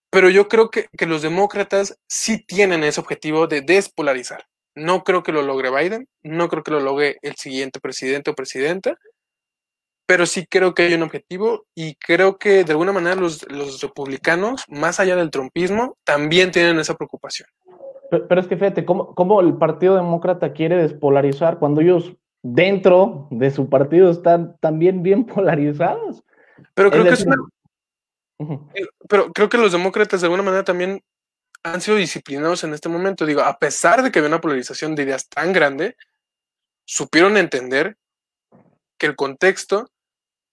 [0.10, 4.44] Pero yo creo que, los demócratas sí tienen ese objetivo de despolarizar.
[4.76, 8.36] No creo que lo logre Biden, no creo que lo logre el siguiente presidente o
[8.36, 8.98] presidenta,
[10.06, 13.48] pero sí creo que hay un objetivo y creo que de alguna manera los,
[13.82, 17.48] republicanos, más allá del trumpismo, también tienen esa preocupación.
[18.12, 23.52] Pero, es que fíjate, ¿cómo, ¿cómo, el Partido Demócrata quiere despolarizar cuando ellos dentro de
[23.52, 26.24] su partido están también bien polarizados?
[26.74, 27.38] Pero creo que es una,
[28.74, 31.02] eh, pero creo que los demócratas de alguna manera también
[31.64, 33.26] han sido disciplinados en este momento.
[33.26, 35.96] Digo, a pesar de que había una polarización de ideas tan grande,
[36.86, 37.98] supieron entender
[38.98, 39.90] que el contexto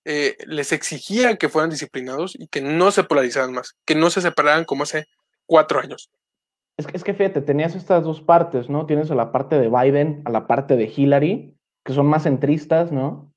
[0.05, 4.21] eh, les exigía que fueran disciplinados y que no se polarizaran más, que no se
[4.21, 5.07] separaran como hace
[5.47, 6.11] cuatro años.
[6.77, 8.87] Es que, es que fíjate, tenías estas dos partes, ¿no?
[8.87, 11.56] Tienes a la parte de Biden, a la parte de Hillary,
[11.87, 13.33] que son más centristas, ¿no?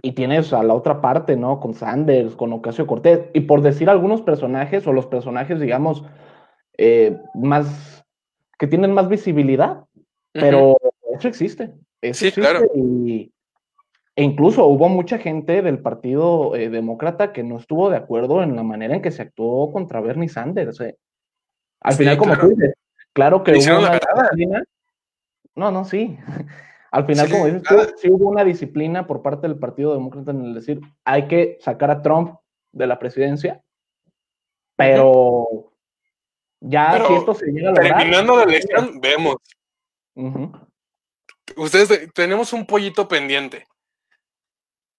[0.00, 1.60] Y tienes a la otra parte, ¿no?
[1.60, 3.28] Con Sanders, con Ocasio Cortés.
[3.34, 6.04] Y por decir algunos personajes, o los personajes, digamos,
[6.78, 8.02] eh, más,
[8.58, 9.84] que tienen más visibilidad.
[10.32, 10.78] Pero
[11.14, 11.64] eso existe.
[12.00, 12.64] Eso sí, existe claro.
[12.74, 13.30] Y,
[14.16, 18.56] e incluso hubo mucha gente del Partido eh, Demócrata que no estuvo de acuerdo en
[18.56, 20.80] la manera en que se actuó contra Bernie Sanders.
[20.80, 20.96] Eh.
[21.80, 22.48] Al Sí, final, como claro.
[22.48, 22.74] tú dices,
[23.12, 24.64] claro que hubo una disciplina.
[25.54, 26.18] No, no, sí.
[26.96, 30.30] Al final, Sí, como dices tú, sí hubo una disciplina por parte del Partido Demócrata
[30.30, 32.36] en el decir, hay que sacar a Trump
[32.72, 33.62] de la presidencia,
[34.76, 35.72] pero
[36.60, 37.98] ya Pero si esto se llega a lograr.
[37.98, 39.36] Terminando la elección, vemos.
[41.56, 43.66] Ustedes tenemos un pollito pendiente.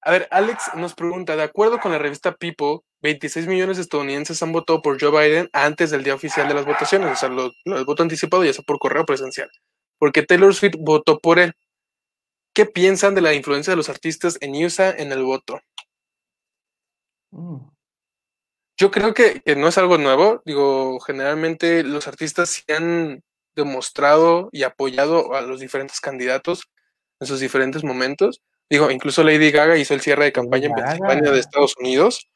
[0.02, 4.41] A ver, Alex nos pregunta, de acuerdo con la revista People, 26 millones de estadounidenses
[4.41, 7.52] han votado por Joe Biden antes del día oficial de las votaciones, o sea, lo,
[7.66, 9.50] lo- el voto anticipado ya sea por correo presencial,
[10.00, 11.54] porque Taylor Swift votó por él.
[12.58, 15.62] ¿Qué piensan de la influencia de los artistas en USA en el voto?
[17.30, 17.70] Mm.
[18.80, 20.41] Yo creo que, que no es algo nuevo.
[20.43, 23.22] Digo, generalmente los artistas sí han
[23.55, 26.64] demostrado y apoyado a los diferentes candidatos
[27.20, 28.41] en sus diferentes momentos.
[28.72, 30.74] Digo, incluso Lady Gaga hizo el cierre de campaña en.
[30.74, 32.28] Pensilvania de Estados Unidos.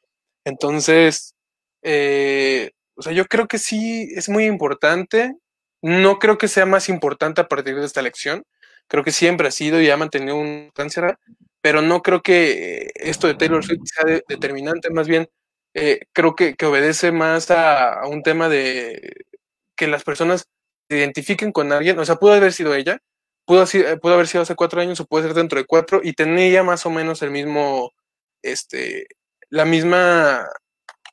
[0.44, 1.34] Entonces,
[1.82, 5.34] eh, o sea, yo creo que sí es muy importante.
[5.82, 8.44] No creo que sea más importante a partir de esta elección.
[8.92, 11.18] Creo que siempre ha sido y ha mantenido una importancia,
[11.62, 14.90] pero no creo que esto de Taylor Swift sea de- determinante.
[14.90, 15.30] Más bien,
[15.74, 19.14] eh, creo que, que obedece más a, un tema de
[19.76, 20.46] que las personas
[20.90, 21.98] se identifiquen con alguien.
[21.98, 22.98] O sea, pudo haber sido ella,
[23.46, 26.12] pudo, eh, pudo haber sido hace cuatro años o puede ser dentro de cuatro y
[26.14, 27.92] tenía más o menos el mismo,
[28.42, 29.06] este,
[29.50, 30.46] la misma,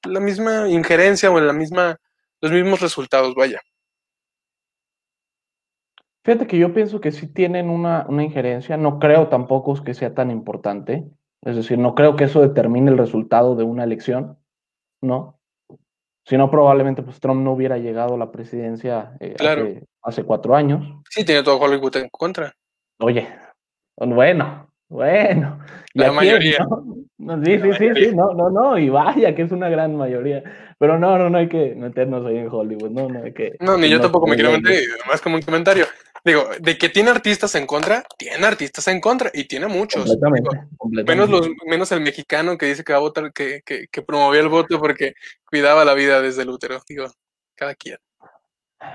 [0.04, 1.98] la misma injerencia o la misma,
[2.42, 3.62] los mismos resultados, vaya.
[6.24, 10.14] Fíjate que yo pienso que sí tienen una, una injerencia, no creo tampoco que sea
[10.14, 11.06] tan importante,
[11.46, 14.38] es decir, no creo que eso determine el resultado de una elección,
[15.02, 15.40] ¿no?
[16.26, 19.64] Si no, probablemente pues Trump no hubiera llegado a la presidencia eh, Claro.
[19.64, 20.86] hace, hace cuatro años.
[21.10, 22.54] Sí, tiene todo Hollywood en contra.
[23.00, 23.28] Oye,
[23.98, 25.60] bueno, bueno.
[25.94, 26.60] ¿y La mayoría.
[26.70, 26.84] no?
[26.86, 27.44] Sí, La sí,
[27.74, 28.10] sí, mayoría.
[28.10, 30.44] sí, no, no, no, y vaya que es una gran mayoría.
[30.78, 33.56] Pero no, no, no hay que meternos ahí en Hollywood, no, no hay que.
[33.60, 35.86] No, ni yo no tampoco me quiero meter, además como un comentario.
[36.26, 40.06] Digo, de que tiene artistas en contra, tiene artistas en contra, y tiene muchos.
[40.06, 41.28] Completamente, Digo, completamente.
[41.28, 44.42] menos los, menos el mexicano que dice que va a votar, que, que, que promovía
[44.42, 45.14] el voto porque
[45.46, 46.82] cuidaba la vida desde el útero.
[46.88, 47.06] Digo,
[47.56, 47.98] cada quien.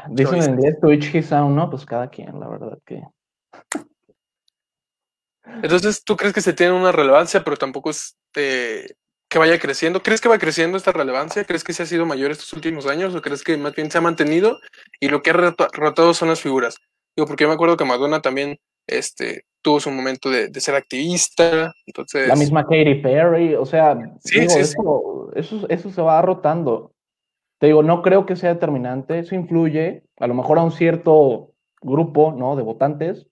[0.08, 0.48] Dicen en choices.
[0.48, 1.70] inglés to each his own, ¿no?
[1.70, 3.02] Pues cada quien, la verdad que.
[5.62, 8.86] Entonces, ¿tú crees que se tiene una relevancia, pero tampoco es eh,
[9.28, 10.02] que vaya creciendo?
[10.02, 11.44] ¿Crees que va creciendo esta relevancia?
[11.44, 13.14] ¿Crees que se ha sido mayor estos últimos años?
[13.14, 14.58] ¿O crees que más bien se ha mantenido
[15.00, 16.76] y lo que ha rota- rotado son las figuras?
[17.16, 20.74] Digo, porque yo me acuerdo que Madonna también este, tuvo su momento de, de ser
[20.74, 21.74] activista.
[21.86, 26.20] Entonces, La misma Katy Perry, o sea, Sí, digo, sí, eso, eso, eso se va
[26.22, 26.92] rotando.
[27.58, 31.52] Te digo, no creo que sea determinante, eso influye, a lo mejor a un cierto
[31.80, 32.56] grupo, ¿no?
[32.56, 33.26] De votantes,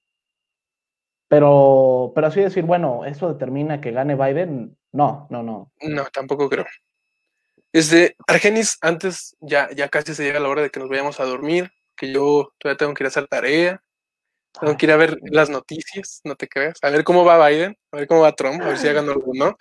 [1.33, 5.72] pero, pero así decir, bueno, eso determina que gane Biden, no, no, no.
[5.80, 6.66] No, tampoco creo.
[7.72, 11.24] Este, Argenis, antes ya, ya casi se llega la hora de que nos vayamos a
[11.24, 13.82] dormir, que yo todavía tengo que ir a hacer tarea,
[14.61, 17.76] tengo que ir a ver las noticias, no te creas, a ver cómo va Biden,
[17.93, 19.57] a ver cómo va Trump, a ver si ya ganó alguno.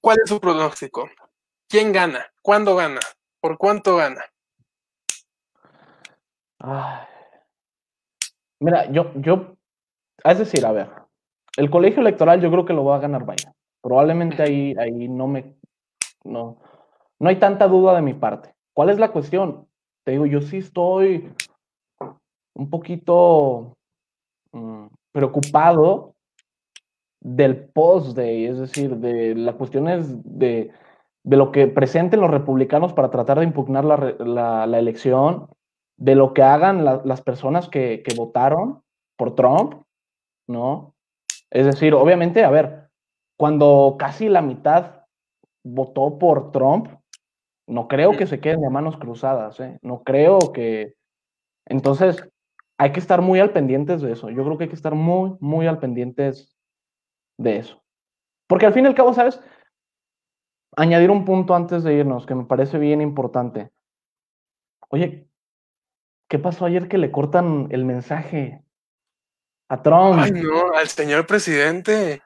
[0.00, 1.08] ¿Cuál es su pronóstico?
[1.68, 2.26] ¿Quién gana?
[2.42, 3.00] ¿Cuándo gana?
[3.40, 4.24] ¿Por cuánto gana?
[6.58, 7.06] Ay.
[8.60, 9.56] Mira, yo, yo,
[10.24, 10.90] es decir, a ver,
[11.56, 13.52] el colegio electoral yo creo que lo va a ganar Biden.
[13.82, 15.56] Probablemente ahí, ahí no me,
[16.24, 16.60] no,
[17.18, 18.54] no hay tanta duda de mi parte.
[18.72, 19.68] ¿Cuál es la cuestión?
[20.06, 21.28] Te digo, yo sí estoy
[22.54, 23.74] un poquito
[24.52, 26.14] mm, preocupado
[27.20, 30.70] del post-day, es decir, de las cuestiones de,
[31.24, 35.48] de lo que presenten los republicanos para tratar de impugnar la, la- elección,
[35.98, 38.82] de lo que hagan la- las personas que votaron
[39.18, 39.82] por Trump,
[40.46, 40.94] ¿no?
[41.50, 42.90] Es decir, obviamente, a ver,
[43.36, 45.02] cuando casi la mitad
[45.64, 46.90] votó por Trump,
[47.66, 49.78] no creo que se queden de manos cruzadas, ¿eh?
[49.82, 50.94] No creo que...
[51.66, 52.28] Entonces,
[52.78, 54.30] hay que estar muy al pendientes de eso.
[54.30, 56.56] Yo creo que hay que estar muy, muy al pendientes
[57.38, 57.82] de eso.
[58.46, 59.40] Porque al fin y al cabo, ¿sabes?
[60.76, 63.70] Añadir un punto antes de irnos que me parece bien importante.
[64.88, 65.26] Oye,
[66.28, 68.62] ¿qué pasó ayer que le cortan el mensaje
[69.68, 70.20] a Trump?
[70.20, 72.22] Ay, no, al señor presidente.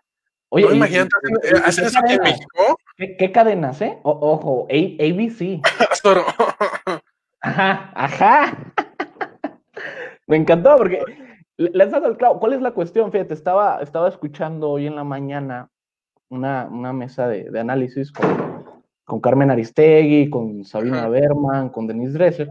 [0.50, 2.22] Oye, no, imagínate, y- ¿hacen- y- ¿hacen eso aquí en.
[2.22, 2.78] México?
[2.96, 3.98] ¿Qué, cadenas, eh?
[4.02, 5.60] ojo, ABC.
[7.40, 8.72] ajá, ajá.
[10.26, 11.02] Me encantó porque
[11.56, 12.38] le has dado el clavo.
[12.40, 13.10] ¿Cuál es la cuestión?
[13.10, 15.68] Fíjate, estaba, estaba escuchando hoy en la mañana
[16.30, 22.50] una, mesa de, análisis con, Carmen Aristegui, con Sabina Berman, con Denise Dresser.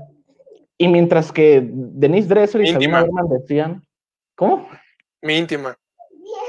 [0.78, 3.82] Y mientras que Denise Dresser y Sabina Berman decían,
[4.36, 4.68] ¿cómo?
[5.22, 5.76] Mi íntima.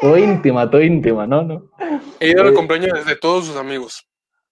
[0.01, 1.43] Tu íntima, tu íntima, ¿no?
[1.43, 1.71] no.
[2.19, 4.07] He ido eh, cumpleaños de todos sus amigos,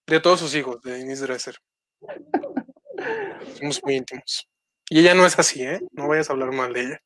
[0.05, 1.55] de todos sus hijos, de Denise Dresser.
[3.59, 4.47] Somos muy íntimos.
[4.89, 5.79] Y ella no es así, ¿eh?
[5.91, 7.01] No vayas a hablar mal de ella.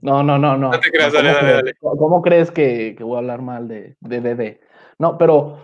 [0.00, 0.70] No, no, no, no.
[0.70, 1.74] No te creas, dale, dale, dale.
[1.80, 4.60] ¿Cómo crees que, voy a hablar mal de de,
[4.98, 5.58] No, pero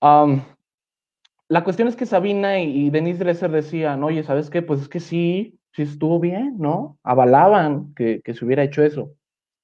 [0.00, 4.62] la cuestión es que Sabina y, Denise Dresser decían, oye, ¿sabes qué?
[4.62, 6.98] Pues es que sí, sí estuvo bien, ¿no?
[7.02, 9.12] Avalaban que, se hubiera hecho eso.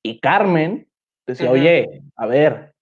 [0.02, 0.88] Y Carmen
[1.26, 2.72] decía, oye, a ver,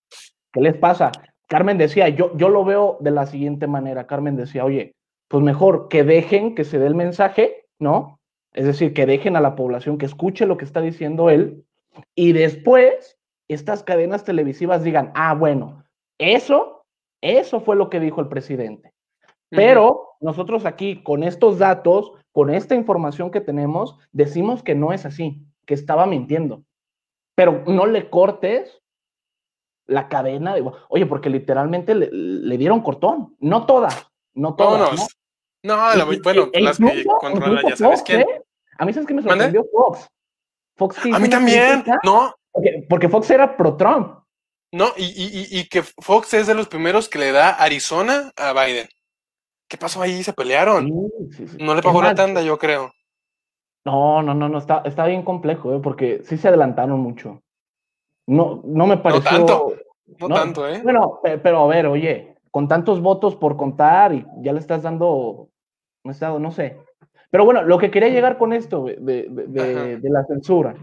[0.53, 1.11] ¿qué les pasa?
[1.49, 4.07] Carmen decía, yo, yo lo veo de la siguiente manera.
[4.07, 4.95] Carmen decía, oye,
[5.29, 8.19] pues mejor que dejen que se dé el mensaje, ¿no?
[8.53, 11.65] Es decir, que dejen a la población que escuche lo que está diciendo él
[12.15, 13.19] y después
[13.49, 15.85] estas cadenas televisivas digan, ah, bueno,
[16.19, 16.85] eso,
[17.21, 18.93] eso fue lo que dijo el presidente.
[19.51, 25.07] Pero nosotros aquí, con estos datos, con esta información que tenemos, decimos que no es
[25.07, 26.65] así, que estaba mintiendo.
[27.35, 28.81] Pero no le cortes
[29.87, 30.55] la cadena.
[30.55, 33.37] De, oye, porque literalmente le, dieron cortón.
[33.41, 35.17] No todas, no todas.
[35.63, 35.79] No,
[36.23, 38.21] bueno, e las que controlan, ya sabes quién.
[38.21, 38.43] ¿eh?
[38.79, 40.09] A mí sabes que me sorprendió Fox.
[40.77, 42.35] Fox a mí también, no.
[42.89, 44.19] Porque, Fox era pro-Trump.
[44.73, 48.89] No, y, que Fox es de los primeros que le da Arizona a Biden.
[49.69, 50.23] ¿Qué pasó ahí?
[50.23, 50.91] Se pelearon.
[51.59, 52.93] No le pagó la tanda, yo creo.
[53.85, 55.81] No, no, no, no, está, está bien complejo, ¿eh?
[55.83, 57.43] porque sí se adelantaron mucho.
[58.27, 59.39] No, no me pareció.
[59.39, 59.75] No tanto,
[60.21, 60.81] no, tanto, ¿eh?
[60.83, 65.49] Bueno, pero a ver, oye, con tantos votos por contar y ya le estás dando
[66.03, 66.79] un estado, no sé.
[67.31, 68.97] Pero bueno, lo que quería llegar con esto de,
[69.29, 70.75] de la censura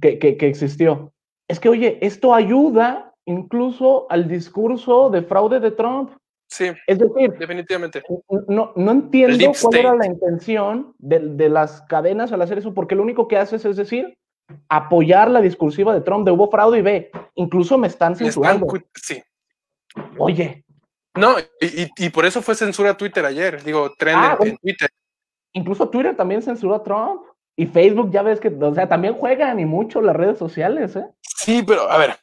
[0.00, 1.12] que, que, existió.
[1.48, 6.10] Es que, oye, esto ayuda incluso al discurso de fraude de Trump.
[6.48, 8.02] Sí, es decir, definitivamente.
[8.48, 12.94] No, no entiendo cuál era la intención de, de, las cadenas al hacer eso, porque
[12.94, 14.16] lo único que haces es decir,
[14.68, 18.66] apoyar la discursiva de Trump de hubo fraude y ve, incluso me están censurando.
[18.94, 19.22] sí.
[20.16, 20.64] Oye.
[21.14, 24.88] No, y, y, por eso fue censura Twitter ayer, digo, trend ah, en Twitter.
[25.52, 27.22] Incluso Twitter también censuró a Trump.
[27.56, 31.06] Y Facebook ya ves que, o sea, también juegan y mucho las redes sociales, ¿eh?
[31.20, 32.16] Sí, pero a ver,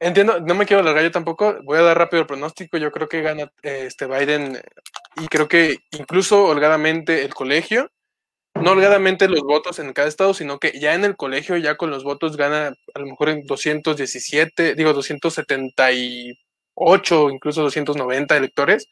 [0.00, 3.08] entiendo, no me quiero alargar yo tampoco, voy a dar rápido el pronóstico, yo creo
[3.08, 4.60] que gana este Biden
[5.16, 7.90] y creo que incluso holgadamente el colegio,
[8.54, 11.90] no holgadamente los votos en cada estado, sino que ya en el colegio, ya con
[11.90, 18.88] los votos gana a lo mejor en 217, digo 278, incluso 290 electores.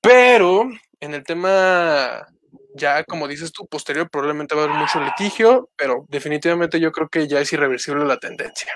[0.00, 0.68] Pero
[1.00, 2.26] en el tema
[2.74, 7.08] ya como dices tú, posterior probablemente va a haber mucho litigio, pero definitivamente yo creo
[7.08, 8.72] que ya es irreversible la tendencia.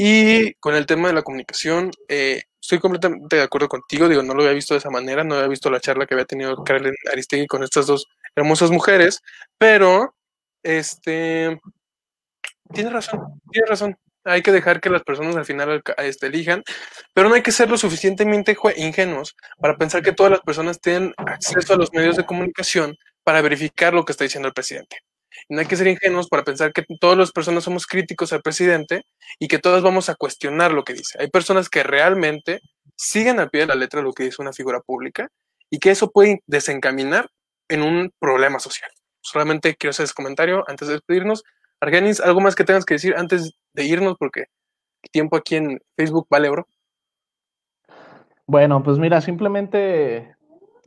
[0.00, 4.32] Y con el tema de la comunicación, eh, estoy completamente de acuerdo contigo, digo, no
[4.32, 6.94] lo había visto de esa manera, no había visto la charla que había tenido Karen
[7.10, 9.20] Aristegui con estas dos hermosas mujeres,
[9.58, 10.14] pero,
[10.62, 11.60] este,
[12.72, 16.62] tienes razón, tienes razón, hay que dejar que las personas al final este, elijan,
[17.12, 21.12] pero no hay que ser lo suficientemente ingenuos para pensar que todas las personas tienen
[21.16, 24.98] acceso a los medios de comunicación para verificar lo que está diciendo el presidente.
[25.48, 29.04] No hay que ser ingenuos para pensar que todas las personas somos críticos al presidente
[29.38, 31.18] y que todas vamos a cuestionar lo que dice.
[31.20, 32.60] Hay personas que realmente
[32.96, 35.30] siguen a pie de la letra lo que dice una figura pública
[35.70, 37.30] y que eso puede desencaminar
[37.68, 38.90] en un problema social.
[39.20, 41.44] Solamente quiero hacer ese comentario antes de despedirnos.
[41.80, 44.16] Argenis, ¿algo más que tengas que decir antes de irnos?
[44.18, 44.46] Porque
[45.12, 46.66] tiempo aquí en Facebook vale oro.
[48.46, 50.34] Bueno, pues mira, simplemente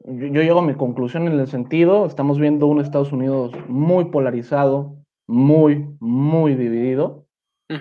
[0.05, 4.95] yo, llego a mi conclusión en el sentido, estamos viendo un Estados Unidos muy polarizado,
[5.27, 7.25] muy, muy dividido.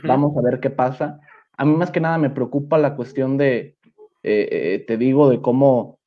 [0.04, 1.20] Vamos a ver qué pasa.
[1.56, 3.76] A mí más que nada me preocupa la cuestión de,
[4.22, 5.98] eh, eh, te digo, de cómo,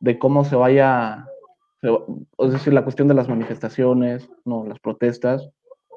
[0.00, 1.26] de cómo se vaya,
[1.82, 5.48] es decir, la cuestión de las manifestaciones, no, las protestas,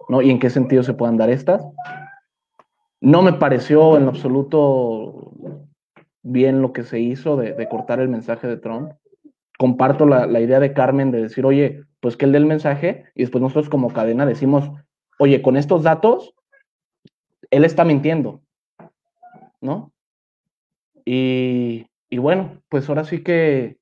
[0.07, 0.21] ¿no?
[0.21, 1.65] Y en qué sentido se puedan dar estas.
[3.01, 5.31] No me pareció en absoluto
[6.21, 8.91] bien lo que se hizo de, cortar el mensaje de Trump.
[9.59, 13.23] Comparto la, idea de Carmen de decir, oye, pues que él dé el mensaje y
[13.23, 14.71] después nosotros como cadena decimos,
[15.17, 16.33] oye, con estos datos,
[17.51, 18.41] él está mintiendo,
[19.59, 19.91] ¿no?
[21.03, 23.79] Y, bueno, pues ahora sí que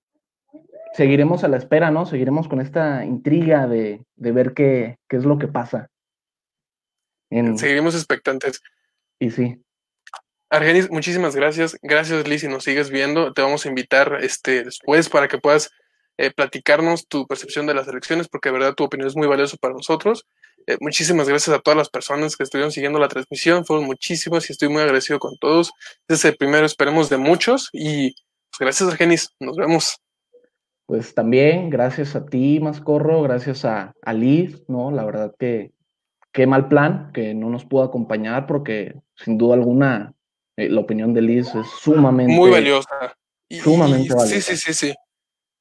[0.94, 2.08] seguiremos a la espera, ¿no?
[2.08, 5.92] Seguiremos con esta intriga de, ver qué, qué es lo que pasa.
[7.30, 8.64] Seguiremos expectantes.
[9.20, 9.62] Y sí.
[10.50, 11.78] Argenis, muchísimas gracias.
[11.82, 13.34] Gracias, Liz, si nos sigues viendo.
[13.34, 15.72] Te vamos a invitar este, después para que puedas
[16.18, 19.58] eh, platicarnos tu percepción de las elecciones, porque de verdad tu opinión es muy valiosa
[19.58, 20.26] para nosotros.
[20.66, 23.66] Eh, muchísimas gracias a todas las personas que estuvieron siguiendo la transmisión.
[23.66, 25.72] Fueron muchísimas y estoy muy agradecido con todos.
[26.02, 27.70] Este es el primero, esperemos, de muchos.
[27.74, 29.30] Y pues, gracias, Argenis.
[29.40, 30.00] Nos vemos.
[30.86, 34.92] Pues también, gracias a ti, Mascorro, gracias a, a Liz, ¿no?
[34.92, 35.74] La verdad que
[36.32, 40.14] qué mal plan que no nos pudo acompañar porque sin duda alguna
[40.58, 42.34] eh, la opinión de Liz es sumamente...
[42.34, 43.16] Muy valiosa.
[43.50, 44.28] sumamente valiosa.
[44.28, 44.94] Sí, sí, sí, sí.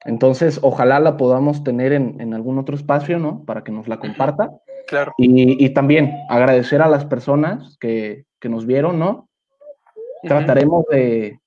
[0.05, 3.45] Entonces, ojalá la podamos tener en, en, algún otro espacio, ¿no?
[3.45, 4.51] Para que nos la comparta.
[4.87, 5.13] Claro.
[5.19, 9.29] Y, y también agradecer a las personas que, que nos vieron, ¿no?
[10.23, 11.41] Trataremos de,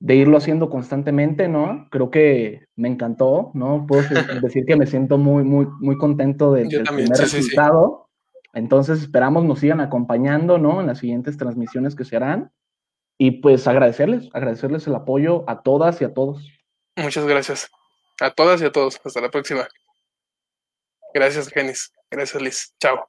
[0.00, 1.88] de irlo haciendo constantemente, ¿no?
[1.90, 3.86] Creo que me encantó, ¿no?
[3.86, 4.02] Puedo
[4.42, 8.03] decir que me siento muy, muy, muy contento del, del primer sí, sí, resultado.
[8.54, 10.80] Entonces esperamos nos sigan acompañando, ¿no?
[10.80, 12.52] En las siguientes transmisiones que se harán.
[13.18, 16.48] Y pues agradecerles, agradecerles el apoyo a todas y a todos.
[16.96, 17.70] Muchas gracias.
[18.20, 19.00] A todas y a todos.
[19.04, 19.66] Hasta la próxima.
[21.12, 21.92] Gracias, Genis.
[22.10, 22.74] Gracias, Liz.
[22.80, 23.08] Chao.